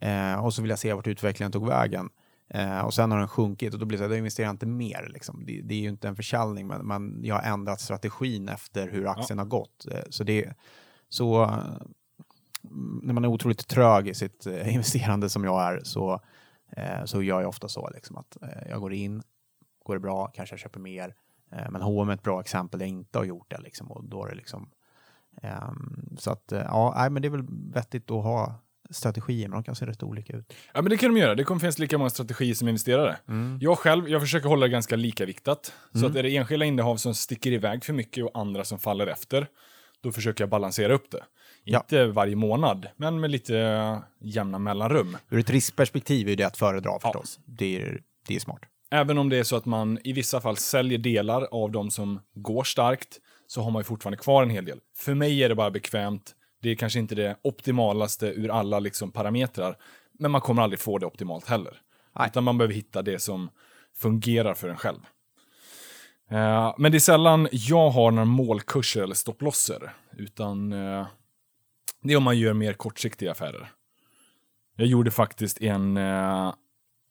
[0.00, 2.10] eh, och så vill jag se vart utvecklingen tog vägen.
[2.50, 4.54] Eh, och sen har den sjunkit och då blir det så här, då investerar jag
[4.54, 5.08] inte mer.
[5.12, 5.44] Liksom.
[5.46, 9.06] Det, det är ju inte en försäljning, men, men jag har ändrat strategin efter hur
[9.06, 9.86] aktien har gått.
[9.90, 10.54] Eh, så det,
[11.08, 11.76] så eh,
[13.02, 16.20] när man är otroligt trög i sitt eh, investerande som jag är så,
[16.76, 19.22] eh, så gör jag ofta så liksom, att eh, jag går in,
[19.84, 21.14] går det bra, kanske jag köper mer.
[21.52, 23.60] Eh, men H&M är ett bra exempel där jag inte har gjort det.
[23.60, 24.70] Liksom, och då är det liksom,
[25.42, 28.54] ehm, så att ja, nej, men det är väl vettigt att ha
[28.90, 30.54] strategier, men de kan se rätt olika ut.
[30.74, 31.34] Ja, men det kan de göra.
[31.34, 33.16] Det kommer finnas lika många strategier som investerare.
[33.60, 35.72] Jag själv, jag försöker hålla det ganska lika viktat.
[35.94, 39.06] Så att är det enskilda innehav som sticker iväg för mycket och andra som faller
[39.06, 39.46] efter,
[40.00, 41.24] då försöker jag balansera upp det.
[41.64, 41.78] Ja.
[41.78, 45.16] Inte varje månad, men med lite jämna mellanrum.
[45.30, 47.38] Ur ett riskperspektiv är det att föredra förstås.
[47.44, 48.60] Det, är, det är smart.
[48.90, 52.20] Även om det är så att man i vissa fall säljer delar av de som
[52.34, 54.78] går starkt, så har man ju fortfarande kvar en hel del.
[54.96, 56.34] För mig är det bara bekvämt.
[56.62, 59.76] Det är kanske inte det optimalaste ur alla liksom parametrar,
[60.18, 61.80] men man kommer aldrig få det optimalt heller.
[62.18, 62.28] Nej.
[62.28, 63.50] Utan man behöver hitta det som
[63.96, 65.00] fungerar för en själv.
[66.30, 71.06] Eh, men det är sällan jag har några målkurser eller stopplosser, utan eh,
[72.02, 73.72] det är om man gör mer kortsiktiga affärer.
[74.76, 76.54] Jag gjorde faktiskt en eh,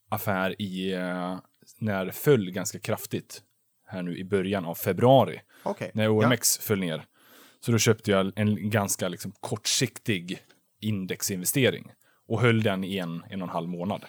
[0.08, 1.38] affär i, eh,
[1.78, 3.42] när det föll ganska kraftigt.
[3.86, 5.40] Här nu i början av februari.
[5.62, 5.90] Okej.
[5.94, 7.04] När OMX föll ner.
[7.60, 10.38] Så då köpte jag en ganska liksom, kortsiktig
[10.80, 11.92] indexinvestering.
[12.26, 14.04] Och höll den i en, en och en halv månad.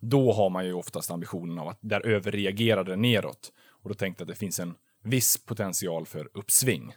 [0.00, 3.52] Då har man ju oftast ambitionen av att där överreagerade det neråt.
[3.68, 6.94] Och då tänkte jag att det finns en viss potential för uppsving.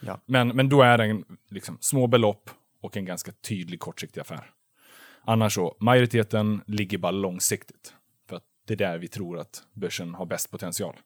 [0.00, 0.20] Ja.
[0.26, 2.50] Men, men då är det liksom, små belopp
[2.80, 4.50] och en ganska tydlig kortsiktig affär.
[5.24, 7.94] Annars så, majoriteten ligger bara långsiktigt.
[8.28, 10.96] För att det är där vi tror att börsen har bäst potential.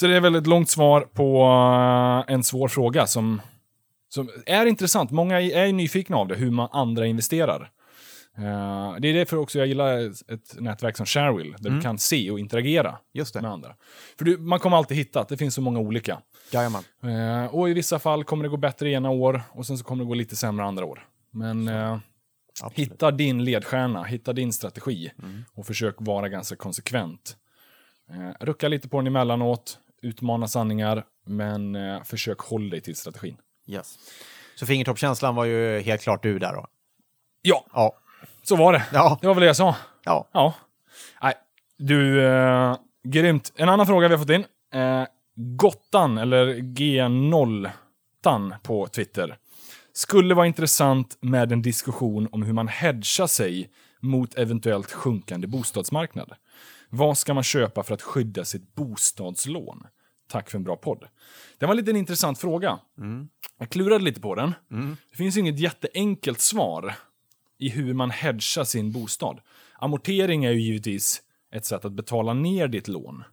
[0.00, 1.42] Så det är väl ett långt svar på
[2.28, 3.40] eh, en svår fråga som,
[4.08, 5.10] som är intressant.
[5.10, 7.70] Många är nyfikna av det, hur man andra investerar.
[8.38, 9.98] Eh, det är därför också jag gillar
[10.32, 12.98] ett nätverk som Sharewill, där du kan se och interagera
[13.34, 13.74] med andra.
[14.18, 16.18] För du, man kommer alltid hitta att det finns så många olika.
[16.52, 16.82] Jajamän.
[17.02, 20.04] Eh, och i vissa fall kommer det gå bättre ena år och sen så kommer
[20.04, 21.06] det gå lite sämre andra år.
[21.30, 22.78] Men Absolut.
[22.78, 25.10] hitta din ledstjärna, hitta din strategi
[25.54, 27.36] och försök vara ganska konsekvent.
[28.10, 33.36] Eh, rucka lite på den emellanåt, utmana sanningar, men eh, försök hålla dig till strategin.
[33.66, 33.98] Yes.
[34.54, 36.66] Så fingertoppskänslan var ju helt klart du där då?
[37.42, 37.92] Ja, Ja.
[38.42, 38.82] så var det.
[38.92, 39.18] Ja.
[39.20, 39.76] Det var väl det jag sa.
[40.04, 40.28] Ja.
[40.32, 40.54] Ja.
[41.22, 41.34] Nej,
[41.78, 43.52] du, eh, grymt.
[43.56, 44.44] En annan fråga vi har fått in.
[44.74, 45.04] Eh,
[45.36, 47.70] Gottan, eller G0
[48.62, 49.36] på Twitter.
[49.92, 56.32] Skulle vara intressant med en diskussion om hur man hedgar sig mot eventuellt sjunkande bostadsmarknad.
[56.90, 59.86] Vad ska man köpa för att skydda sitt bostadslån?
[60.28, 61.04] Tack för en bra podd.
[61.58, 62.78] Det var en liten intressant fråga.
[63.58, 64.54] Jag klurade lite på den.
[65.10, 66.94] Det finns inget jätteenkelt svar
[67.58, 69.40] i hur man hedgar sin bostad.
[69.78, 71.22] Amortering är ju givetvis
[71.52, 73.24] ett sätt att betala ner ditt lån.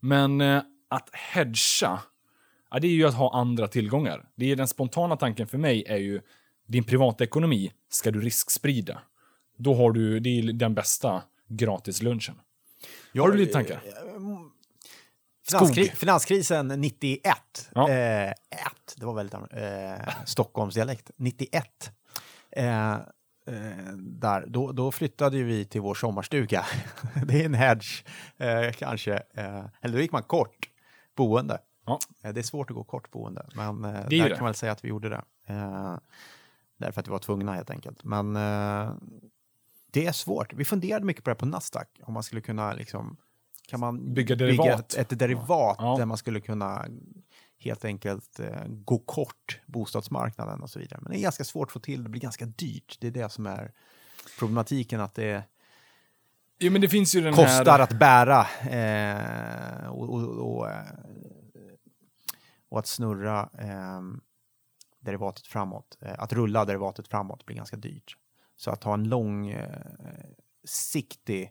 [0.00, 2.02] Men eh, att hedga,
[2.70, 4.28] ja, det är ju att ha andra tillgångar.
[4.36, 6.20] Det är den spontana tanken för mig är ju
[6.66, 9.02] din privatekonomi ska du risksprida.
[9.56, 12.34] Då har du, det är den bästa gratislunchen.
[13.18, 13.80] Har du lite tankar?
[15.48, 15.98] Finanskri Skog.
[15.98, 17.36] finanskrisen 91.
[17.74, 17.88] Ja.
[17.88, 21.10] Eh, ett, det var väldigt eh, Stockholmsdialekt.
[21.16, 21.92] 91.
[22.50, 22.98] Eh, eh,
[23.96, 26.66] där, då, då flyttade vi till vår sommarstuga.
[27.26, 28.04] det är en hedge,
[28.36, 29.12] eh, kanske.
[29.34, 30.68] Eh, eller då gick man kort
[31.16, 31.58] boende.
[31.86, 31.98] Ja.
[32.22, 34.28] Eh, det är svårt att gå kort boende, men eh, där det.
[34.28, 35.22] kan man väl säga att vi gjorde det.
[35.46, 35.96] Eh,
[36.76, 38.04] därför att vi var tvungna helt enkelt.
[38.04, 38.92] Men eh,
[39.92, 40.52] det är svårt.
[40.52, 43.16] Vi funderade mycket på det på Nasdaq, om man skulle kunna liksom
[43.68, 44.94] kan man Bygga derivat.
[44.94, 45.94] ett, ett derivat Ja.
[45.98, 46.86] där man skulle kunna
[47.58, 51.00] helt enkelt eh, gå kort bostadsmarknaden och så vidare.
[51.02, 52.96] Men det är ganska svårt att få till, det blir ganska dyrt.
[53.00, 53.72] Det är det som är
[54.38, 55.44] problematiken, att det
[56.58, 57.78] Jo, men det finns ju den kostar här...
[57.78, 60.86] att bära eh, och, och, och, eh,
[62.68, 64.00] och att snurra eh,
[65.00, 65.98] derivatet framåt.
[66.00, 68.16] Eh, att rulla derivatet framåt blir ganska dyrt.
[68.64, 69.78] Så att ha en lång eh,
[70.64, 71.50] siktig,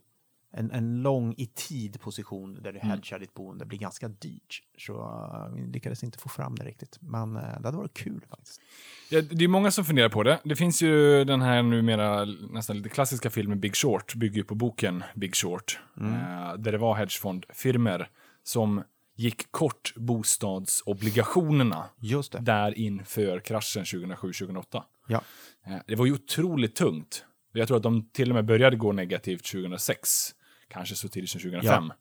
[0.54, 2.90] en, en lång i tid position där du Mm.
[2.90, 4.64] hedgar ditt boende blir ganska dyrt.
[4.78, 6.98] Så eh, vi lyckades inte få fram det riktigt.
[7.02, 8.62] Men eh, det hade varit kul faktiskt.
[9.10, 10.40] Ja, det är många som funderar på det.
[10.44, 14.56] Det finns ju den här numera nästan lite klassiska filmen Big Short, bygger ju på
[14.56, 15.80] boken Big Short.
[15.98, 18.10] Eh, där det var hedgefondfirmer
[18.44, 18.84] som
[19.22, 22.40] gick kort bostadsobligationerna Just det.
[22.40, 24.84] där inför kraschen 2007-2008.
[25.08, 25.22] Ja.
[25.66, 27.26] Eh, det var ju otroligt tungt.
[27.54, 30.32] Jag tror att de till och med började gå negativt 2006,
[30.68, 31.94] kanske så tidigt som 2005.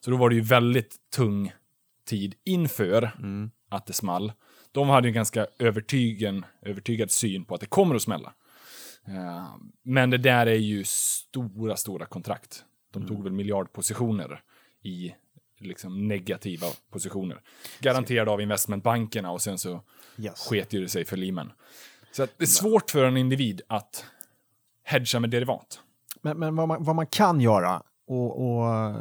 [0.00, 1.52] Så då var det ju väldigt tung
[2.08, 3.10] tid inför
[3.68, 4.32] att det small.
[4.72, 8.34] De hade ju en ganska övertygen, övertygad syn på att det kommer att smälla.
[9.08, 12.64] Eh, men det där är ju stora, stora kontrakt.
[12.92, 14.42] De tog väl miljardpositioner
[14.82, 15.14] i
[15.58, 17.40] liksom negativa positioner.
[17.80, 19.82] Garanterade av investmentbankerna och sen så
[20.18, 20.48] Yes.
[20.48, 21.52] sket ju det sig för Lehman.
[22.12, 24.04] Så det är svårt för en individ att
[24.84, 25.80] hedga med derivat.
[26.22, 28.94] Men, men vad, man, vad man kan göra, och, och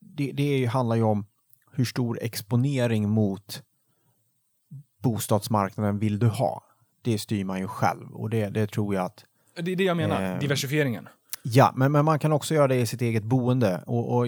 [0.00, 1.26] det, det handlar ju om
[1.72, 3.62] hur stor exponering mot
[5.02, 6.64] bostadsmarknaden vill du ha?
[7.02, 9.24] Det styr man ju själv och det, det tror jag att
[9.54, 10.38] Det är det jag menar, Eh.
[10.38, 11.08] diversifieringen.
[11.42, 13.82] Ja, men, men man kan också göra det i sitt eget boende.
[13.86, 14.26] Och, och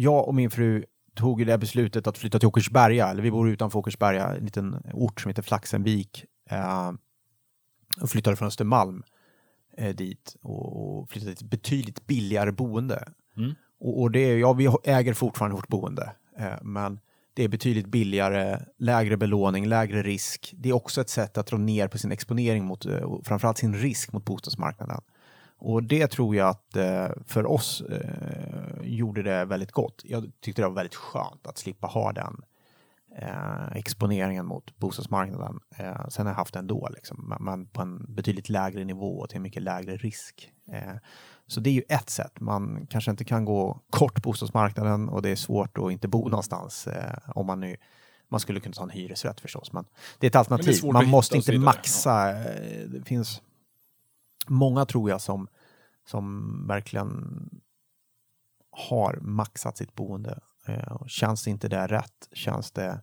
[0.00, 0.84] jag och min fru
[1.14, 5.20] tog det beslutet att flytta till Åkersberga, eller vi bor utanför Åkersberga, en liten ort
[5.20, 6.24] som heter Flaxenvik.
[6.50, 6.92] Eh,
[8.00, 9.02] och flyttade från Östermalm
[9.76, 13.08] eh, dit och, och flyttade till ett betydligt billigare boende.
[13.36, 13.54] Mm.
[13.80, 17.00] Och, och det är, ja, vi äger fortfarande vårt boende, eh, men
[17.34, 20.54] det är betydligt billigare, lägre belåning, lägre risk.
[20.56, 23.74] Det är också ett sätt att dra ner på sin exponering mot, eh, framförallt sin
[23.74, 25.00] risk mot bostadsmarknaden.
[25.58, 30.02] Och det tror jag att eh, för oss eh, gjorde det väldigt gott.
[30.04, 32.42] Jag tyckte det var väldigt skönt att slippa ha den
[33.16, 35.60] eh, exponeringen mot bostadsmarknaden.
[36.08, 39.36] Sen har jag haft det ändå, liksom, men, på en betydligt lägre nivå och till
[39.36, 40.52] en mycket lägre risk.
[41.46, 42.40] Så det är ju ett sätt.
[42.40, 46.86] Man kanske inte kan gå kort bostadsmarknaden och det är svårt att inte bo någonstans
[46.86, 47.76] eh, om man nu
[48.30, 49.84] man skulle kunna ta en hyresrätt förstås, men
[50.18, 50.84] det är ett alternativ.
[50.92, 52.32] man måste inte maxa.
[52.86, 53.42] Det finns
[54.48, 55.48] många tror jag som,
[56.06, 57.50] som verkligen
[58.70, 60.40] har maxat sitt boende.
[60.66, 63.00] Eh, känns inte det rätt, känns det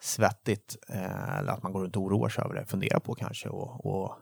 [0.00, 3.48] svettigt eh, eller att man går runt och oroar sig över det, fundera på kanske
[3.48, 4.18] och, och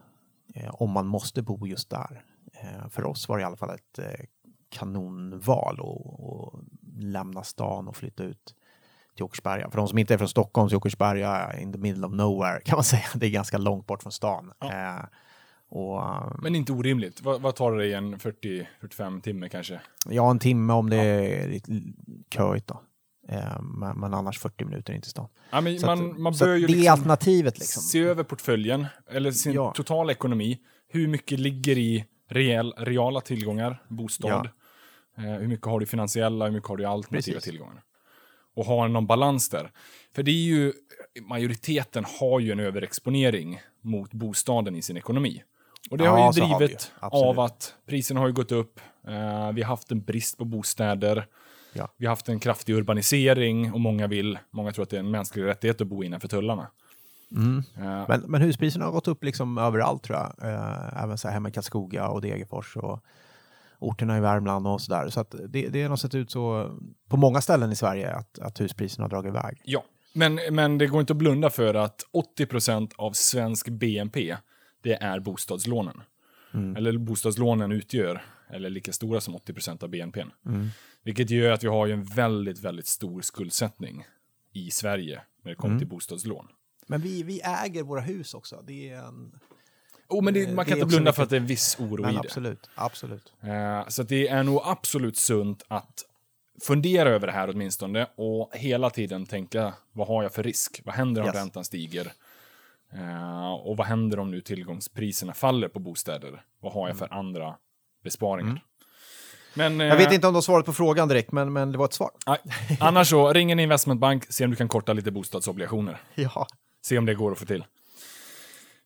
[0.55, 2.25] eh, om man måste bo just där.
[2.53, 4.25] Eh, för oss var det i alla fall ett eh,
[4.69, 6.61] kanonval att
[6.97, 8.55] lämna stan och flytta ut
[9.14, 9.71] till Åkersberga.
[9.71, 12.61] För de som inte är från Stockholm så är Åkersberga in the middle of nowhere
[12.61, 13.03] kan man säga.
[13.14, 14.53] Det är ganska långt bort från stan.
[14.59, 15.09] Ja.
[15.72, 16.02] Och,
[16.42, 17.22] Men inte orimligt.
[17.22, 19.80] Vad, vad tar det dig en 40-45 timme kanske?
[20.09, 21.72] ja, en timme om det är lite
[22.35, 22.83] köigt då.
[23.28, 25.28] Eh, men, men annars 40 minuter in till stan.
[25.50, 27.83] Ja, men Så man, att, man bör ju det är liksom alternativet liksom.
[27.83, 29.72] se över portföljen, eller sin Ja.
[29.76, 30.59] totala ekonomi.
[30.88, 34.48] Hur mycket ligger i reell, reala tillgångar, bostad?
[35.18, 37.50] Eh, hur mycket har du finansiella, hur mycket har du alternativa Precis.
[37.50, 37.83] tillgångar?
[38.54, 39.70] Och ha någon balans där.
[40.14, 40.72] För det är ju,
[41.28, 45.42] majoriteten har ju en överexponering mot bostaden i sin ekonomi.
[45.90, 47.27] Och det Ja, har ju har drivet Absolut.
[47.27, 48.81] av att priserna har ju gått upp.
[49.09, 51.27] Eh, vi har haft en brist på bostäder.
[51.73, 51.88] Ja.
[51.97, 55.11] Vi har haft en kraftig urbanisering och många vill, många tror att det är en
[55.11, 56.66] mänsklig rättighet att bo innanför tullarna.
[57.37, 57.62] Mm.
[57.77, 60.53] Eh, Men, men huspriserna har gått upp liksom överallt tror jag.
[60.53, 63.05] Eh, även så här hemma i Karlskoga och Degerfors och
[63.79, 65.09] orterna i Värmland och sådär.
[65.09, 66.71] Så att det, det har sett ut så
[67.09, 69.61] på många ställen i Sverige att, att huspriserna har dragit iväg.
[69.64, 72.01] Ja, men, men det går inte att blunda för att
[72.38, 74.37] 80% av svensk BNP,
[74.83, 76.03] det är bostadslånen.
[76.77, 80.25] Eller bostadslånen utgör, eller lika stora som 80% av BNP.
[81.03, 84.05] Vilket gör att vi har ju en väldigt, väldigt stor skuldsättning
[84.53, 86.47] i Sverige när det kommer till bostadslån.
[86.87, 88.62] Men vi, vi äger våra hus också.
[88.66, 89.40] Det är en...
[90.09, 91.47] Oh, men det, Eh, man det kan är inte blunda för att det är en
[91.47, 92.21] viss oro Men i det.
[92.21, 93.33] absolut, absolut.
[93.43, 96.05] Eh, så att det är nog absolut sunt att
[96.62, 100.81] fundera över det här åtminstone och hela tiden tänka vad har jag för risk?
[100.85, 101.37] Vad händer om Yes.
[101.37, 102.12] räntan stiger?
[102.94, 106.42] Eh, och vad händer om nu tillgångspriserna faller på bostäder?
[106.61, 107.55] Vad har jag för andra
[108.05, 108.53] besparingar?
[108.53, 108.61] Men,
[109.55, 109.87] Mm.
[109.87, 111.85] Jag vet eh, inte om du har svarat på frågan direkt, men, men det var
[111.85, 112.11] ett svar.
[112.81, 116.00] annars så, ring en investmentbank, se om du kan korta lite bostadsobligationer.
[116.14, 116.46] Ja.
[116.83, 117.64] Se om det går att få till.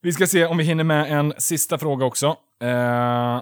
[0.01, 2.37] Vi ska se om vi hinner med en sista fråga också.
[2.61, 3.41] Eh,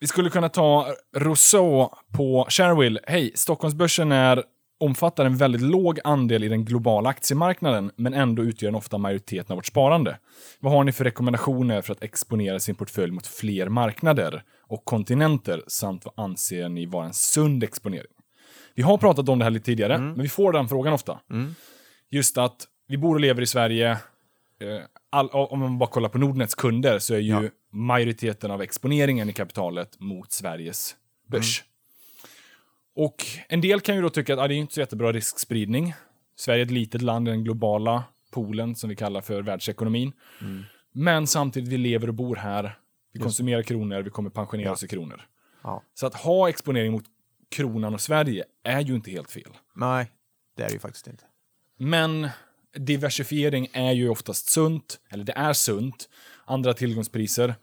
[0.00, 3.00] vi skulle kunna ta Rousseau på Shareville.
[3.06, 4.44] Hej, Stockholmsbörsen är,
[4.84, 9.52] omfattar en väldigt låg andel i den globala aktiemarknaden, men ändå utgör den ofta majoriteten
[9.52, 10.18] av vårt sparande.
[10.60, 15.62] Vad har ni för rekommendationer för att exponera sin portfölj mot fler marknader och kontinenter,
[15.66, 18.12] samt vad anser ni vara en sund exponering?
[18.74, 21.20] Vi har pratat om det här lite tidigare, men vi får den frågan ofta.
[22.10, 22.56] Just att
[22.88, 23.90] vi bor och lever i Sverige.
[23.90, 23.98] Eh,
[25.10, 27.42] all, om man bara kollar på Nordnets kunder så är ju Ja.
[27.72, 30.96] majoriteten av exponeringen i kapitalet mot Sveriges
[31.30, 31.64] börs.
[32.96, 35.94] Och en del kan ju då tycka att ah, det är inte så jättebra riskspridning.
[36.36, 40.12] Sverige är ett litet land i den globala poolen som vi kallar för världsekonomin.
[40.92, 42.78] Men samtidigt, vi lever och bor här.
[43.12, 44.72] Vi konsumerar kronor, vi kommer pensionera Ja.
[44.72, 45.22] oss i kronor.
[45.62, 45.82] ja.
[45.94, 47.04] Så att ha exponering mot
[47.50, 49.50] kronan och Sverige är ju inte helt fel.
[49.74, 50.10] Nej,
[50.56, 51.24] det är det ju faktiskt inte.
[51.78, 52.28] Men
[52.78, 56.08] diversifiering är ju oftast sunt, eller det är sunt.
[56.44, 57.54] Andra tillgångspriser.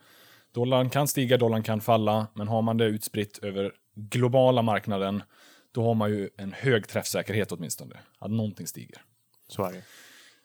[0.53, 5.23] Dollarn kan stiga, dollarn kan falla, men har man det utspritt över globala marknaden,
[5.71, 9.01] då har man ju en hög träffsäkerhet åtminstone, att någonting stiger.
[9.47, 9.83] Så är det.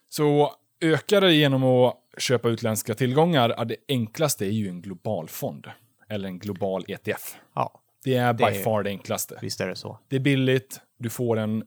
[0.09, 5.67] Så ökar det genom att köpa utländska tillgångar, det enklaste är ju en global fond.
[6.09, 7.35] Eller en global ETF.
[7.55, 9.39] Ja, Det är by Det är- far det enklaste.
[9.41, 9.99] visst är det så.
[10.07, 11.63] Det är billigt, du får en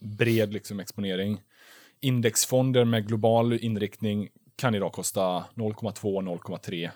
[0.00, 1.40] bred liksom, exponering.
[2.00, 6.90] Indexfonder med global inriktning kan idag kosta 0,2-0,3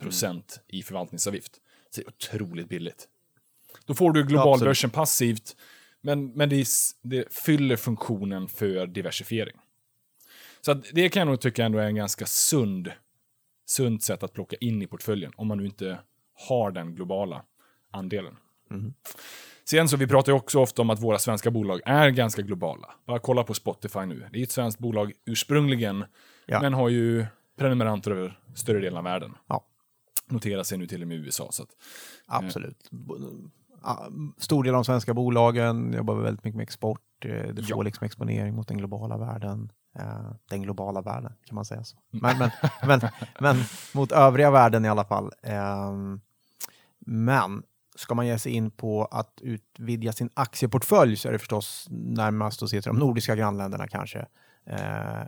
[0.00, 1.52] procent i förvaltningsavgift.
[1.90, 3.08] Så det är otroligt billigt.
[3.86, 5.56] Då får du globalbörsen passivt,
[6.00, 6.66] men, men det,
[7.02, 9.56] det fyller funktionen för diversifiering.
[10.60, 12.92] Så det kan jag nog tycka ändå är en ganska sund,
[13.66, 15.98] sunt sätt att plocka in i portföljen, om man nu inte
[16.48, 17.44] har den globala
[17.90, 18.36] andelen.
[19.64, 22.94] Sen så vi pratar ju också ofta om att våra svenska bolag är ganska globala.
[23.06, 24.28] Bara kolla på Spotify nu.
[24.32, 26.04] Det är ett svenskt bolag ursprungligen,
[26.46, 26.60] Ja.
[26.60, 27.26] men har ju
[27.58, 29.34] prenumeranter över större delen av världen.
[29.46, 29.64] Ja,
[30.26, 31.48] Noterar sig nu till och med i USA.
[31.52, 31.68] Så att,
[32.26, 32.88] absolut.
[32.90, 33.26] B- ja,
[34.38, 37.00] Stor del av de svenska bolagen jobbar väldigt mycket med export.
[37.24, 37.76] Eh, Det Ja.
[37.76, 39.72] får liksom exponering mot den globala världen.
[39.98, 41.96] Eh, Den globala världen, kan man säga så.
[42.10, 42.50] Men, men,
[42.86, 43.00] men,
[43.40, 43.56] men
[43.94, 45.32] mot övriga världen i alla fall.
[45.42, 46.20] Ehm,
[47.06, 47.62] Men
[47.96, 52.62] ska man ge sig in på att utvidga sin aktieportfölj så är det förstås närmast
[52.62, 54.26] att se till de nordiska grannländerna kanske.
[54.66, 55.22] Eh,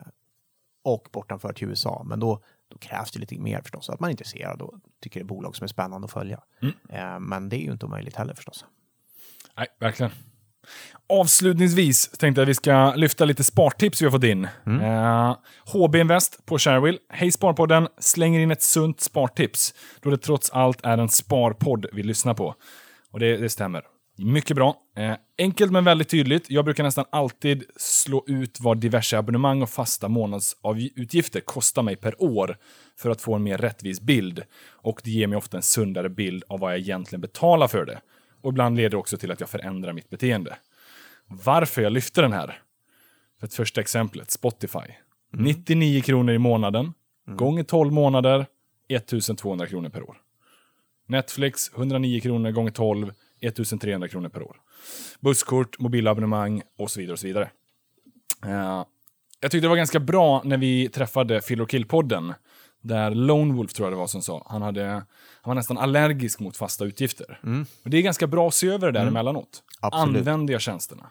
[0.85, 2.03] och bortanför till USA.
[2.07, 3.91] Men då, då krävs det lite mer förstås.
[3.91, 6.41] Att man är intresserad och tycker det är bolag som är spännande att följa.
[6.63, 6.75] Mm.
[6.89, 8.65] Eh, men det är ju inte omöjligt heller förstås.
[9.57, 10.13] Nej, verkligen.
[11.09, 14.49] Avslutningsvis tänkte jag att vi ska lyfta lite spartips vi har fått in.
[14.67, 14.81] Mm.
[14.81, 15.37] Eh,
[15.73, 16.99] HB Invest på Sharewill.
[17.09, 17.89] Hej Sparpodden!
[17.99, 22.55] Slänger in ett sunt spartips, då det trots allt är en sparpodd vi lyssnar på.
[23.11, 23.83] Och det, det stämmer.
[24.17, 24.77] Mycket bra.
[24.97, 26.51] Eh, enkelt men väldigt tydligt.
[26.51, 32.23] Jag brukar nästan alltid slå ut vad diverse abonnemang och fasta månadsutgifter kostar mig per
[32.23, 32.57] år
[32.97, 34.43] för att få en mer rättvis bild.
[34.71, 38.01] Och det ger mig ofta en sundare bild av vad jag egentligen betalar för det.
[38.43, 40.57] Och ibland leder det också till att jag förändrar mitt beteende.
[41.27, 42.61] Varför jag lyfter den här?
[43.41, 44.95] För ett första exemplet, Spotify.
[45.33, 46.95] 99 kronor i månaden,
[47.27, 48.47] gånger 12 månader,
[48.89, 50.17] 1200 kronor per år.
[51.07, 53.13] Netflix, 109 kronor gånger 12,
[53.45, 54.57] 1300 kronor per år.
[55.21, 57.13] Busskort, mobilabonnemang och så vidare.
[57.13, 57.51] och så vidare.
[58.45, 58.85] Eh,
[59.41, 62.35] jag tyckte det var ganska bra när vi träffade Phil och Kill-podden.
[62.83, 65.05] Där Lone Wolf tror jag det var som sa, han, hade, han
[65.43, 67.41] var nästan allergisk mot fasta utgifter.
[67.85, 69.63] Och det är ganska bra att se över det där emellanåt.
[69.81, 70.17] Absolut.
[70.17, 71.11] Använd de tjänsterna.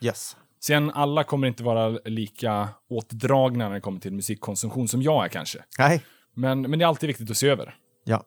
[0.00, 0.36] Yes.
[0.60, 5.28] Sen alla kommer inte vara lika åtdragna när det kommer till musikkonsumtion som jag är
[5.28, 5.64] kanske.
[5.78, 6.04] Nej.
[6.34, 7.74] Men, men det är alltid viktigt att se över.
[8.04, 8.24] Ja.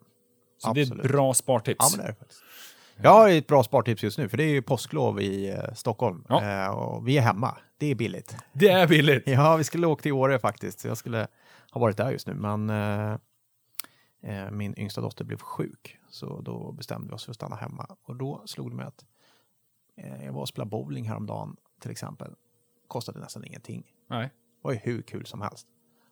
[0.58, 1.06] Så det är Absolut.
[1.06, 1.96] ett bra spartips.
[1.98, 2.14] Ja,
[3.02, 6.26] Jag har ett bra spartips just nu, för det är ju påsklov i eh, Stockholm.
[6.30, 6.64] Ja.
[6.66, 7.58] Eh, och vi är hemma.
[7.78, 8.38] Det är billigt.
[8.54, 9.28] Det är billigt.
[9.28, 10.86] Ja, vi skulle åka till Åre faktiskt.
[10.86, 11.28] Jag skulle
[11.72, 13.18] ha varit där just nu, men eh,
[14.24, 16.00] eh, min yngsta dotter blev sjuk.
[16.10, 17.96] Så då bestämde vi oss för att stanna hemma.
[18.04, 19.06] Och då slog det mig att
[19.98, 22.34] eh, jag var och spelade bowling häromdagen till exempel.
[22.88, 23.84] Kostade nästan ingenting.
[24.10, 24.24] Nej.
[24.26, 25.68] Det var ju hur kul som helst.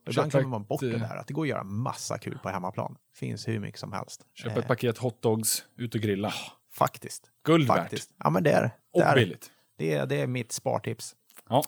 [0.06, 2.50] Och ibland glömmer man bort det där, att det går att göra massa kul på
[2.50, 2.98] hemmaplan.
[3.14, 4.26] Finns hur mycket som helst.
[4.34, 6.34] Köp ett paket hotdogs, ut och grilla.
[6.72, 7.32] Faktiskt.
[7.44, 7.78] Guld värt.
[7.78, 8.10] Faktiskt.
[8.18, 8.72] Ja, men det är det.
[8.92, 9.52] Och är billigt.
[9.78, 11.16] Det är, det är mitt spartips.
[11.50, 11.64] Ja.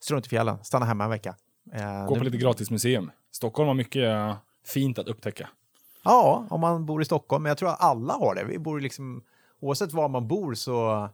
[0.00, 1.34] Strunt i fjällen, stanna hemma en vecka.
[1.72, 3.10] Eh, Gå på lite gratismuseum.
[3.30, 4.36] Stockholm har mycket eh,
[4.66, 5.48] fint att upptäcka.
[6.04, 7.42] Ja, om man bor i Stockholm.
[7.42, 8.44] Men jag tror att alla har det.
[8.44, 9.24] Vi bor liksom,
[9.60, 11.08] oavsett var man bor så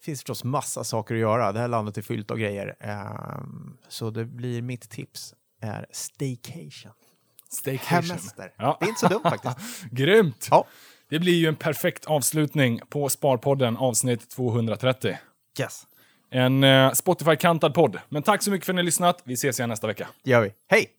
[0.00, 1.52] finns det förstås massa saker att göra.
[1.52, 2.76] Det här landet är fyllt av grejer.
[2.80, 6.92] Ehm, så det blir mitt tips är staycation.
[7.48, 8.02] Staycation.
[8.04, 8.52] Hemester.
[8.56, 8.76] Ja.
[8.80, 9.84] Det är inte så dumt faktiskt.
[9.90, 10.48] Grymt!
[10.50, 10.66] Ja,
[11.14, 15.16] Det blir ju en perfekt avslutning på Sparpodden avsnitt 230.
[15.60, 15.82] yes.
[16.30, 17.98] En eh, Spotify-kantad podd.
[18.08, 19.22] Men tack så mycket för att ni har lyssnat.
[19.24, 20.08] Vi ses igen nästa vecka.
[20.24, 20.52] Det gör vi.
[20.70, 20.90] Hej!